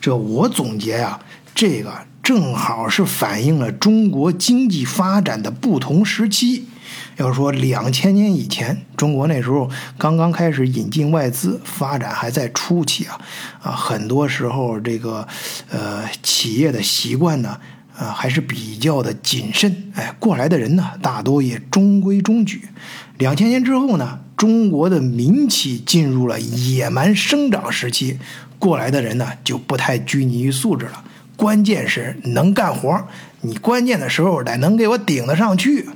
[0.00, 1.18] 这我总结呀，
[1.52, 1.92] 这个。
[2.26, 6.64] 正好是反映了中国经济发展的不同时期。
[7.18, 13.20] 要说两千年以前，中国那时候刚刚开始引进外资，发展还在初期啊，
[13.62, 15.28] 啊，很多时候这个
[15.70, 17.60] 呃企业的习惯呢，
[17.96, 19.92] 啊还是比较的谨慎。
[19.94, 22.62] 哎，过来的人呢，大多也中规中矩。
[23.18, 28.18] 两千年之后呢，中国的民企进入了野蛮生长时期，
[28.58, 31.04] 过来的人呢就不太拘泥于素质了。
[31.36, 33.06] 关键是能干活，
[33.42, 35.86] 你关键的时候得能给我顶得上去。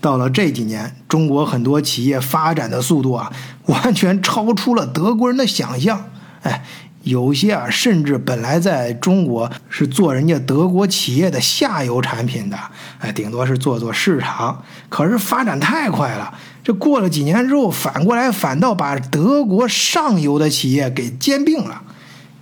[0.00, 3.30] 到了这几年，中国很多企业发展的速度啊，
[3.66, 6.06] 完全超出了德国人的想象。
[6.40, 6.64] 哎，
[7.02, 12.56] 有些啊，甚至本来在中国是做人家德国企业的下游产品的，
[13.00, 14.64] 哎，顶多是做做市场。
[14.88, 16.32] 可是发展太快了，
[16.64, 21.82] 这过了几年之后，反过来反倒把德国上游的企业给兼并了。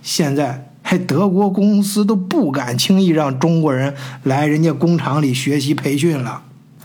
[0.01, 0.68] 现在。
[0.89, 6.41] 还德国公司都不敢轻易让中国人来人家工厂里学习培训了。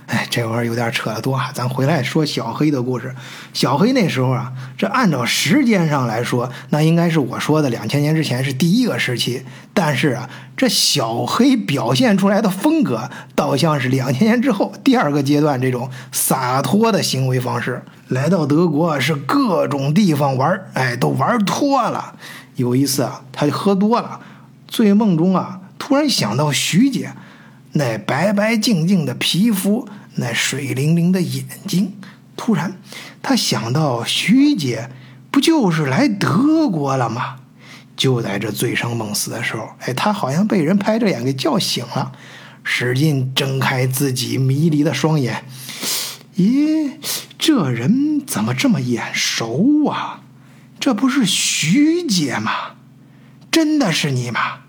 [0.06, 1.50] 哎，这玩意儿有点扯得多啊！
[1.54, 3.14] 咱回来说小黑的故事。
[3.54, 9.42] 小黑那时候啊，这按照时间上来说，那应该是我说的两千年之前是第一个时期。
[9.72, 17.82] 但是啊，这小黑表现出来的风格，倒像是两千年之后第二个阶段这种洒脱的行为方式。
[18.08, 22.14] 来到德国是各种地方玩，哎，都玩脱了。
[22.56, 24.20] 有一次啊，他就喝多了，
[24.68, 27.14] 醉梦中啊，突然想到徐姐，
[27.74, 31.92] 那白白净净的皮肤，那水灵灵的眼睛。
[32.36, 32.80] 突然，
[33.22, 34.90] 他想到徐姐
[35.30, 37.36] 不就是来德国了吗？
[37.96, 42.10] 就在这醉生梦死的时候，哎，他好像被人拍着眼给叫醒了，
[42.64, 45.44] 使劲睁开自己迷离的双眼。
[46.36, 46.94] 咦，
[47.38, 50.22] 这人怎么这么眼熟啊？
[50.80, 52.52] 这不是徐姐吗？
[53.52, 54.63] 真的是你吗？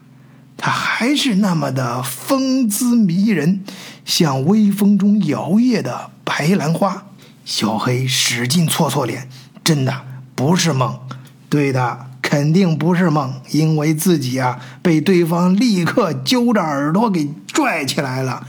[0.57, 3.63] 他还是那么的风姿迷人，
[4.03, 7.05] 像微风中摇曳的白兰花。
[7.43, 9.29] 小黑使劲搓搓脸，
[9.63, 10.01] 真的
[10.33, 10.99] 不是梦。
[11.47, 18.47] 对的，肯定不是梦，因为自己啊被对方立刻揪着耳朵给拽起来了，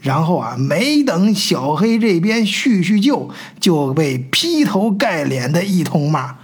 [0.00, 3.28] 然后啊没等小黑这边叙叙旧，
[3.58, 6.36] 就被劈头盖脸的一通骂。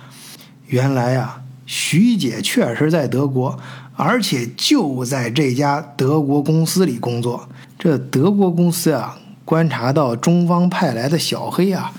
[0.67, 3.59] 原来啊，徐姐确实在德国，
[3.97, 7.49] 而且就在这家德国公司里工作。
[7.79, 11.93] 这德国公司啊，观察到中方派来的小黑啊，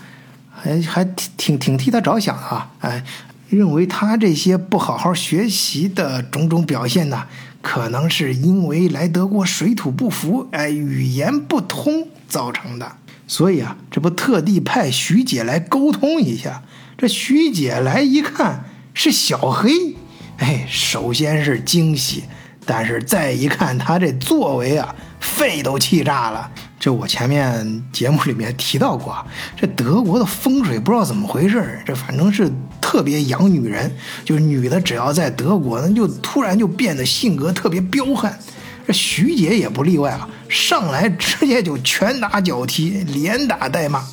[0.52, 1.04] 还还
[1.38, 3.04] 挺挺替他着想啊，哎，
[3.50, 7.26] 认为他这些不好好学习的种种表现呢，
[7.62, 12.94] 可能是因为来德国水土不服，哎，语言不通造成的。
[13.28, 16.62] 所以啊，这不特地派徐姐来沟通一下。
[16.98, 19.96] 这徐姐来一看是小黑，
[20.38, 22.24] 哎，首先是惊喜，
[22.66, 26.50] 但是再一看他这作为啊，肺都气炸了。
[26.80, 29.26] 这我前面节目里面提到过啊，
[29.56, 33.90] 这德国的风水不知道怎么回事，这反正是特别养女人，
[34.26, 38.38] 就是女的只要在德国，那就突然就变得性格特别彪悍。
[38.86, 44.04] 这徐姐也不例外啊，上来直接就拳打脚踢，连打带骂。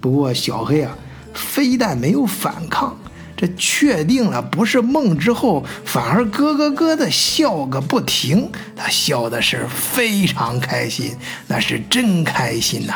[0.00, 0.96] 不过小黑啊。
[1.38, 2.96] 非但没有反抗，
[3.36, 8.50] 这确定了不是梦之后，反而咯咯咯的笑个不停。
[8.74, 11.14] 他笑的是非常开心，
[11.46, 12.94] 那是真开心呐！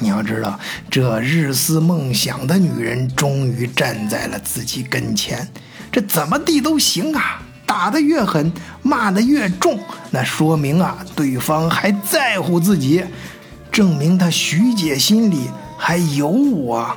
[0.00, 0.58] 你要知道，
[0.90, 5.48] 这日思梦想的女人终于站在了自己跟前，
[5.90, 7.40] 这怎么地都行啊！
[7.64, 8.52] 打得越狠，
[8.82, 13.02] 骂得越重，那说明啊，对方还在乎自己，
[13.72, 15.48] 证明他徐姐心里
[15.78, 16.94] 还有我。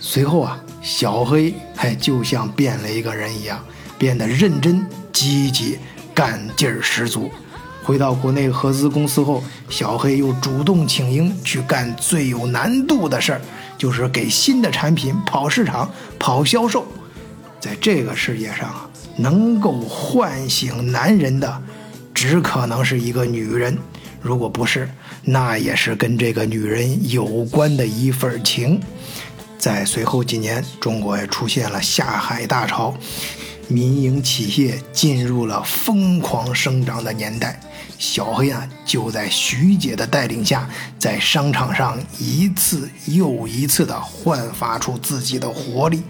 [0.00, 3.64] 随后啊，小黑哎，就像变了一个人一样，
[3.96, 5.78] 变得认真、积极、
[6.14, 7.30] 干劲儿十足。
[7.82, 13.40] 回到国内合资公司后，小黑又主动请缨去干最有难度的事儿，
[13.78, 16.86] 就是给新的产品跑市场、跑销售。
[17.58, 21.62] 在这个世界上啊，能够唤醒男人的，
[22.12, 23.78] 只可能是一个女人。
[24.20, 24.88] 如果不是，
[25.22, 28.78] 那也是跟这个女人有关的一份情。
[29.58, 32.94] 在随后几年，中国也出现了下海大潮，
[33.68, 37.60] 民营企业进入了疯狂生长的年代。
[37.96, 46.02] 小黑啊，就在徐姐的带领下，在商场上一次又一次地焕发出自己的活力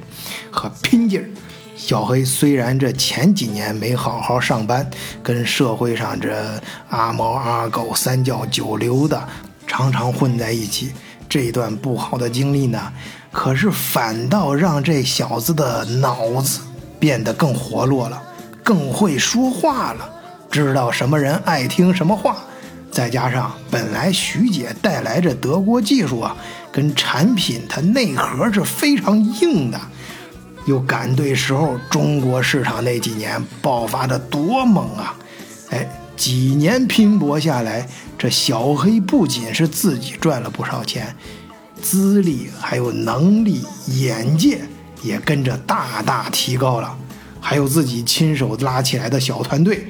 [0.50, 1.28] 和拼劲儿。
[1.76, 4.90] 小黑虽然这前几年没好好上班，
[5.22, 9.28] 跟社会上这阿猫阿狗、三教九流的
[9.66, 10.92] 常常混在一起，
[11.28, 12.92] 这段不好的经历呢。
[13.34, 16.60] 可是反倒让这小子的脑子
[17.00, 18.22] 变得更活络了，
[18.62, 20.08] 更会说话了，
[20.50, 22.36] 知道什么人爱听什么话。
[22.92, 26.36] 再加上本来徐姐带来这德国技术啊，
[26.70, 29.80] 跟产品它内核是非常硬的，
[30.66, 35.16] 又赶对时候中国市场那几年爆发的多猛啊！
[35.70, 35.84] 哎，
[36.16, 41.16] 几年拼搏下来，这小黑不仅是自己赚了不少钱。
[41.82, 44.62] 资历还有能力、眼界
[45.02, 46.96] 也跟着大大提高了，
[47.40, 49.86] 还有自己亲手拉起来的小团队，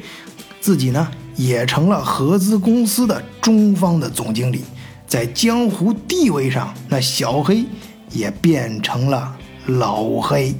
[0.61, 4.65] 自己呢也成了合资公司的中方的总经理，
[5.07, 7.65] 在江湖地位上，那小黑
[8.11, 10.55] 也变成了老黑。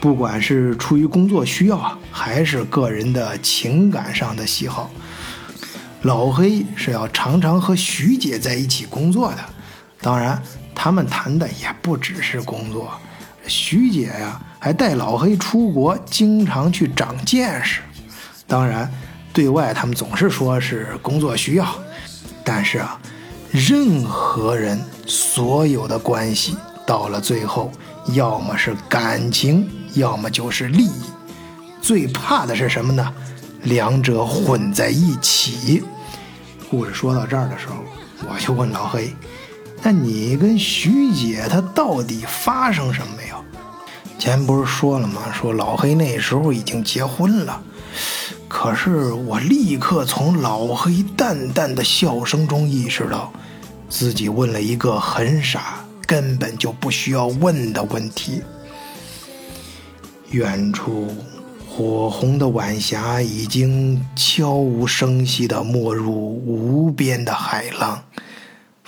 [0.00, 4.90] 不管是出于工作需要啊，还是个人的情感上的喜好，
[6.02, 9.38] 老黑是要常常和徐姐在一起工作的。
[10.02, 10.42] 当然，
[10.74, 12.90] 他们谈的也不只是工作。
[13.46, 17.80] 徐姐呀，还带老黑出国，经常去长见识。
[18.46, 18.90] 当然，
[19.32, 21.66] 对外他们总是说是工作需要。
[22.42, 22.98] 但是啊，
[23.50, 27.70] 任何人所有的关系到了最后，
[28.14, 31.02] 要么是感情，要么就是利益。
[31.82, 33.14] 最怕的是什么呢？
[33.64, 35.82] 两者混在一起。
[36.70, 37.74] 故事说到这儿的时候，
[38.28, 39.14] 我就问老黑。
[39.82, 43.36] 那你跟徐姐她到底发生什么没有？
[44.18, 45.32] 前不是说了吗？
[45.32, 47.62] 说老黑那时候已经结婚了。
[48.46, 53.32] 可是我立刻从老黑淡淡的笑声中意识到，
[53.88, 58.42] 自己问了一个很傻、根本就不需要问的问题。
[60.30, 61.08] 远处
[61.68, 68.02] 火红的晚霞已经悄无声息地没入无边的海浪。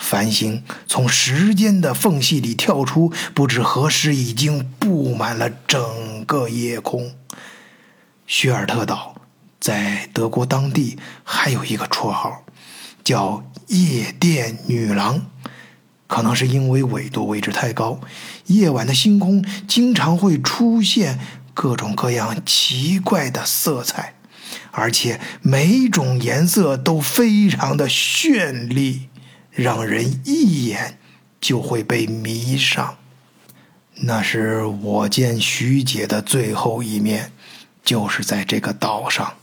[0.02, 7.12] 繁星从时间的缝隙里跳出，不知何时已经布满了整个夜空。
[8.26, 9.14] 薛尔特岛
[9.60, 12.44] 在德国当地还有一个绰号，
[13.04, 15.26] 叫“夜店女郎”，
[16.08, 18.00] 可能是因为纬度位置太高，
[18.46, 21.20] 夜晚的星空经常会出现
[21.54, 24.14] 各种各样奇怪的色彩，
[24.72, 29.08] 而且每种颜色都非常的绚丽。
[29.52, 30.98] 让人一眼
[31.40, 32.96] 就会被迷上。
[34.04, 37.30] 那是我见徐姐的最后一面，
[37.84, 39.34] 就是在这个岛上。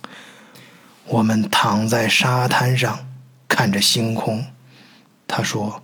[1.06, 3.08] 我们躺在沙滩上，
[3.48, 4.46] 看着星空。
[5.28, 5.84] 他说：“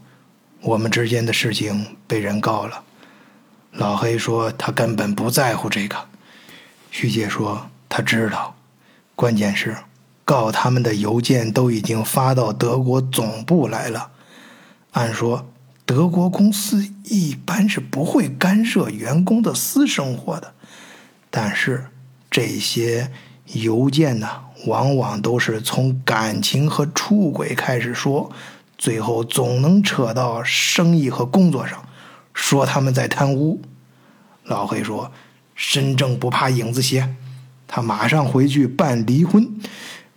[0.62, 2.84] 我们之间的事情被人告了。”
[3.72, 5.96] 老黑说：“他根本不在乎这个。”
[6.92, 8.56] 徐姐说：“他知道，
[9.16, 9.78] 关键是
[10.24, 14.12] 告他们的邮件都已经发到德国总部来了。
[14.96, 15.46] 按说，
[15.86, 20.54] 德国公司一般是不会干涉员工的私生活的，
[21.30, 21.88] 但是
[22.32, 23.12] 这些
[23.54, 24.28] 邮件呢？”
[24.68, 28.32] 往往都是从感情和出轨开始说，
[28.78, 31.88] 最后总能扯到生意和工作上，
[32.34, 33.62] 说他们在贪污。
[34.46, 35.12] 老黑说
[35.54, 37.16] ：“身正不怕影子斜。”
[37.68, 39.60] 他马上回去办离婚，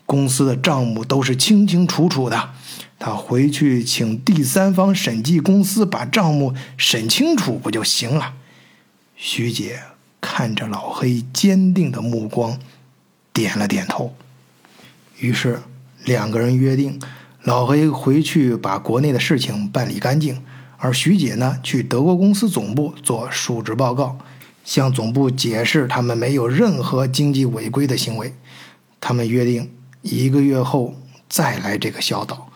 [0.06, 2.50] 公司的账目都是清清楚楚的。
[2.98, 8.34] 他回去请第三方审计公司把账目审清楚不就行了？
[9.14, 9.80] 徐姐
[10.20, 12.58] 看着老黑坚定的目光，
[13.32, 14.14] 点了点头。
[15.18, 15.60] 于是，
[16.04, 17.00] 两个人约定，
[17.42, 20.42] 老黑回去把国内的事情办理干净，
[20.76, 24.18] 而徐姐呢，去德国公司总部做述职报告，
[24.64, 28.34] 向总部解释他们没有任何经济违规的行为。
[29.00, 29.72] 他们约定
[30.02, 30.94] 一个月后
[31.28, 32.47] 再来这个小岛，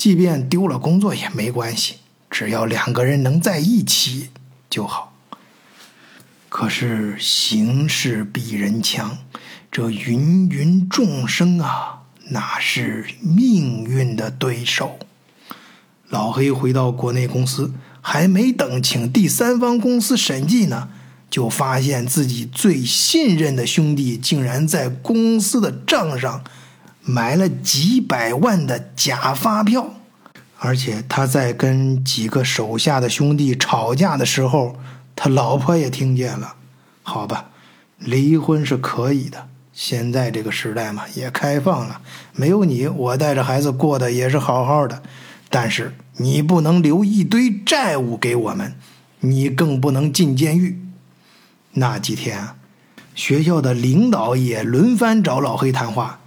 [0.00, 1.96] 即便丢了工作也没关系，
[2.30, 4.30] 只要两个人能在一起
[4.70, 5.12] 就好。
[6.48, 9.18] 可是形势比人强，
[9.70, 12.04] 这芸芸众生啊！
[12.30, 14.98] 那是命运的对手。
[16.08, 20.88] 老黑回到国内公司，还没等请第三方公司审计呢，
[21.28, 26.42] 就发现自己最信任的兄弟竟然在公司的账上
[27.10, 29.94] 买了几百万的假发票，
[30.60, 34.76] 而且他在跟几个手下的兄弟吵架的时候，
[35.16, 36.54] 他老婆也听见了。
[37.02, 37.50] 好吧，
[37.98, 39.48] 离婚是可以的。
[39.72, 42.00] 现在这个时代嘛，也开放了。
[42.32, 45.02] 没有你，我带着孩子过得也是好好的。
[45.48, 48.76] 但是你不能留一堆债务给我们，
[49.18, 50.80] 你更不能进监狱。
[51.72, 52.50] 那几天，
[53.16, 56.19] 学校的领导也轮番找老黑谈话。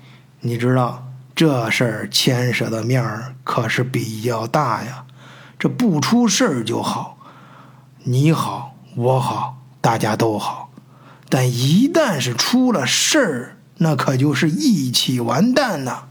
[0.46, 5.06] 你知道这事儿牵涉的面儿可是比较大呀。
[5.58, 7.18] 这不出事儿就好，
[8.04, 10.70] 你好，我好，大家都好。
[11.30, 16.08] 但一旦是出了事儿，那可就是一起完蛋呐！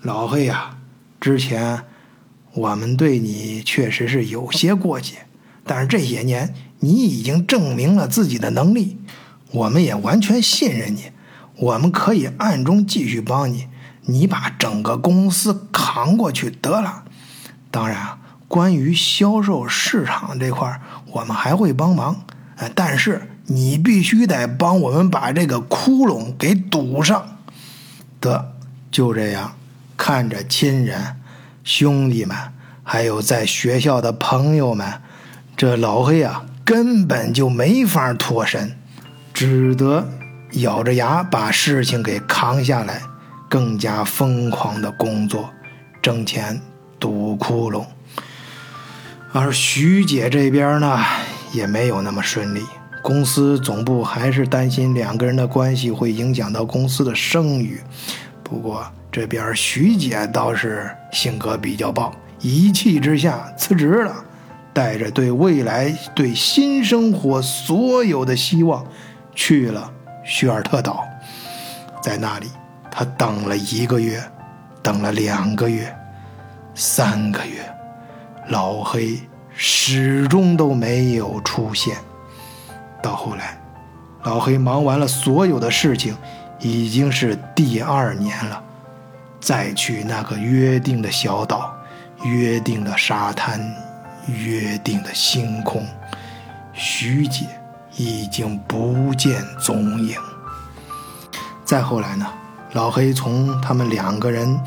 [0.00, 0.78] 老黑呀，
[1.20, 1.84] 之前
[2.54, 5.26] 我们对你确实是有些过节，
[5.64, 8.96] 但是这些年你已经证明了自己的能力，
[9.50, 11.12] 我们也完全信任你，
[11.56, 13.68] 我们可以暗中继续帮你，
[14.02, 17.04] 你把整个公司扛过去得了。
[17.70, 20.80] 当然，关于销售市场这块
[21.12, 22.24] 我们还会帮忙，
[22.56, 23.30] 哎但是。
[23.46, 27.36] 你必须得帮我们把这个窟窿给堵上。
[28.18, 28.54] 得，
[28.90, 29.54] 就这样，
[29.98, 31.16] 看着亲人、
[31.62, 32.34] 兄弟们，
[32.82, 34.94] 还有在学校的朋友们，
[35.58, 38.78] 这老黑啊，根本就没法脱身，
[39.34, 40.08] 只得
[40.56, 43.02] 咬着牙把事情给扛下来，
[43.48, 45.50] 更加疯狂的工作，
[46.00, 46.60] 挣钱
[46.98, 47.84] 堵窟窿。
[49.32, 51.00] 而徐姐这边呢，
[51.52, 52.62] 也没有那么顺利。
[53.02, 57.80] 公司总部还是担心两个人的关系会影响到公司的声誉。
[58.42, 64.24] 不过这边徐姐倒是性格比较暴，一气之下辞职了，
[64.72, 68.86] 带着对未来、对新生活所有的希望，
[69.34, 69.92] 去了
[70.24, 71.06] 叙尔特岛。
[72.02, 72.50] 在那里，
[72.90, 74.22] 他等了一个月，
[74.82, 75.94] 等了两个月，
[76.74, 77.64] 三个月，
[78.48, 79.18] 老黑
[79.54, 81.96] 始终都没有出现。
[83.02, 83.56] 到后来，
[84.22, 86.16] 老黑忙完了所有的事情，
[86.58, 88.62] 已经是第二年了。
[89.40, 91.74] 再去那个约定的小岛、
[92.22, 93.60] 约定的沙滩、
[94.26, 95.86] 约定的星空，
[96.72, 97.46] 徐姐
[97.96, 100.18] 已经不见踪影。
[101.64, 102.26] 再后来呢，
[102.72, 104.60] 老黑从他们两个人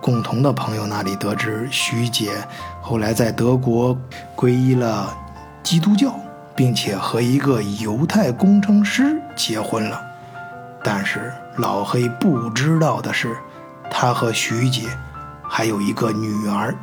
[0.00, 2.32] 共同的朋友那里得知，徐姐
[2.80, 3.96] 后来在德国
[4.36, 5.16] 皈依了
[5.62, 6.14] 基督教。
[6.58, 10.02] 并且和一个犹太工程师结婚了，
[10.82, 13.38] 但是老黑不知道的是，
[13.88, 14.88] 他和徐姐
[15.48, 16.74] 还有一个女儿。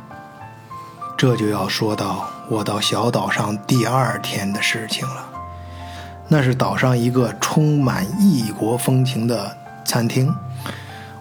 [1.14, 5.35] 这就要说到我到小岛上第二天的事情了。
[6.28, 10.34] 那是岛上一个充满异国风情的餐厅，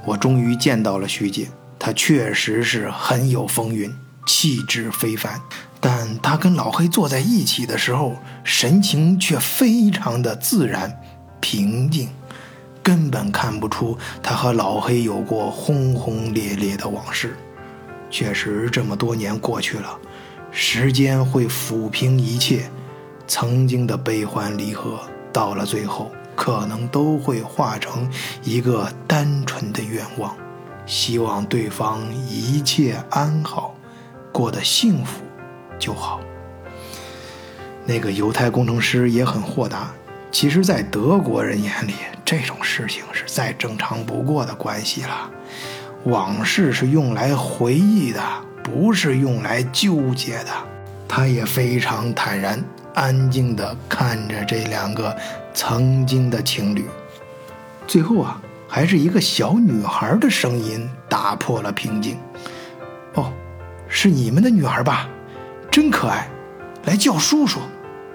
[0.04, 1.48] 我终于见到了徐姐，
[1.78, 3.94] 她确实是很有风韵，
[4.26, 5.40] 气质非凡。
[5.80, 11.00] 但她跟老黑坐在一起的时候，神情却非常的自然、
[11.40, 12.10] 平静，
[12.82, 17.36] 根本看不出他和老黑有过轰轰烈烈的往事。
[18.10, 20.00] 确实，这么多年过去了，
[20.52, 22.70] 时间会抚平一切，
[23.28, 25.00] 曾经的悲欢离合，
[25.34, 28.10] 到了最后，可能都会化成
[28.44, 30.36] 一个单纯的愿望，
[30.86, 33.76] 希望对方一切安好，
[34.32, 35.22] 过得幸福
[35.80, 36.20] 就好。
[37.86, 39.92] 那个犹太工程师也很豁达，
[40.32, 45.30] 其实，在德国人眼里，这种事情是再正常不过的关系了。
[46.06, 48.22] 往事是用来回忆的，
[48.64, 50.52] 不是用来纠结的。
[51.08, 52.64] 他也非常坦然、
[52.96, 55.16] 安静地看着这两个
[55.54, 56.90] 曾经的情侣。
[57.86, 62.18] 最后啊，还是一个小女孩的声音打破了平静
[63.14, 63.32] ：“哦，
[63.88, 65.08] 是你们的女儿吧？
[65.70, 66.28] 真可爱，
[66.86, 67.60] 来叫叔叔。”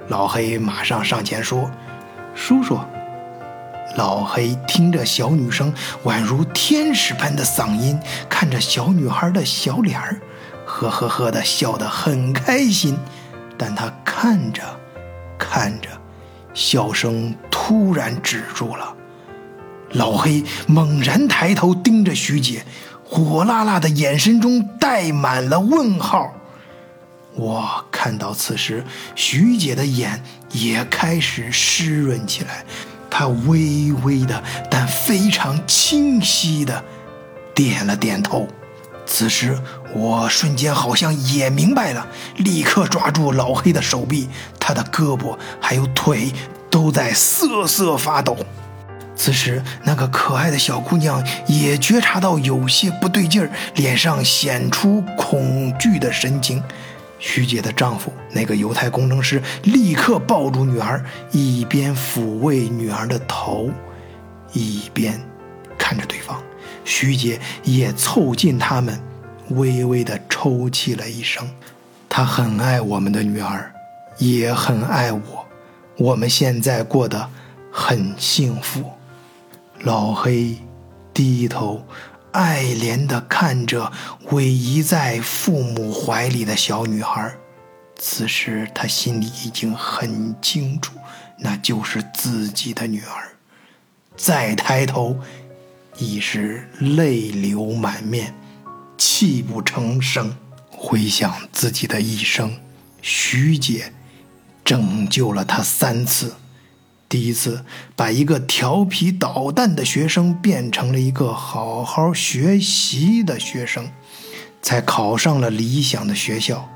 [0.09, 1.71] 老黑马上上前说
[2.35, 2.81] ：“叔叔。”
[3.97, 5.73] 老黑听着小女生
[6.05, 10.21] 宛如天使般的嗓音，看着小女孩的小脸儿，
[10.65, 12.97] 呵呵呵的笑得很开心。
[13.63, 14.63] 但他看着
[15.39, 15.89] 看着，
[16.55, 18.97] 笑声突然止住了。
[19.93, 22.65] 老黑猛然抬头盯着徐姐，
[23.05, 26.33] 火辣辣的眼神中带满了问号。
[27.35, 28.83] 我看到此时，
[29.15, 32.65] 徐姐的眼也开始湿润起来。
[33.11, 36.83] 她微微的，但非常清晰的
[37.55, 38.49] 点了点头。
[39.13, 39.59] 此时，
[39.93, 42.07] 我瞬间好像也明白了，
[42.37, 44.29] 立刻抓住老黑的手臂，
[44.61, 46.33] 他的胳膊还有腿
[46.71, 48.37] 都在瑟瑟发抖。
[49.17, 56.63] 此时，那个可爱的小姑娘也觉察到有些不对劲儿，脸上显出恐惧的神情。
[57.19, 63.69] 徐姐的丈夫，那个犹太工程师，立刻抱住女儿，一边抚慰女儿的头，
[64.53, 65.21] 一边
[65.77, 66.41] 看着对方。
[66.91, 69.01] 徐姐也凑近他们，
[69.51, 71.49] 微微的抽泣了一声。
[72.09, 73.73] 她很爱我们的女儿，
[74.19, 75.47] 也很爱我。
[75.97, 77.31] 我们现在过得
[77.71, 78.83] 很幸福。
[79.83, 80.59] 老黑
[81.15, 81.87] 低头。
[82.33, 83.91] 爱怜地看着
[84.29, 87.35] 偎依在父母怀里的小女孩，
[87.99, 90.95] 此时他心里已经很清楚，
[91.39, 93.35] 那就是自己的女儿。
[94.17, 95.19] 再抬头，
[96.01, 98.35] 已是泪流满面，
[98.97, 100.35] 泣不成声。
[100.71, 102.53] 回想自己的一生，
[103.03, 103.93] 徐姐
[104.65, 106.37] 拯救了他三次。
[107.07, 113.91] 第一次把一个调皮捣蛋的学生变成了一个好好学习的学生，
[114.63, 116.67] 才考上了理想的学校。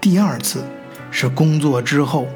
[0.00, 0.64] 第二次
[1.12, 2.26] 是工作之后，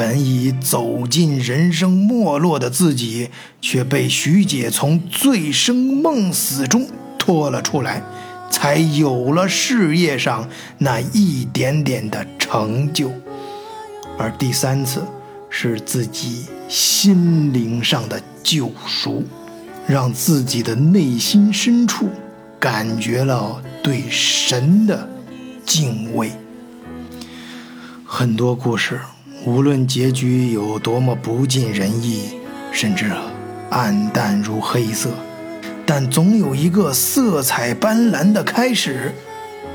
[0.00, 3.28] 本已走进人生没落的自己，
[3.60, 6.86] 却被徐姐从醉生梦死中
[7.18, 8.02] 拖了出来，
[8.50, 10.48] 才有了事业上
[10.78, 13.12] 那一点点的成就。
[14.16, 15.02] 而第三次。
[15.52, 19.24] 是自己心灵上的救赎，
[19.84, 22.08] 让自己的内心深处
[22.60, 25.08] 感觉了对神的
[25.66, 26.30] 敬畏。
[28.06, 29.00] 很多故事，
[29.44, 32.38] 无论结局有多么不尽人意，
[32.72, 33.10] 甚至
[33.70, 35.10] 暗淡如黑色，
[35.86, 39.14] 但总有一个色彩斑斓的开始。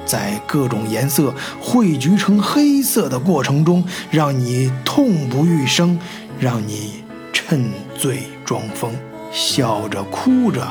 [0.05, 5.97] 在各种颜色汇聚成黑色的过程中，让你痛不欲生，
[6.39, 7.03] 让你
[7.34, 8.93] 趁醉装疯，
[9.32, 10.61] 笑着哭着，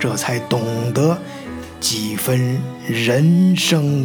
[0.00, 0.60] 这才懂
[0.92, 1.16] 得
[1.78, 4.04] 几分人生。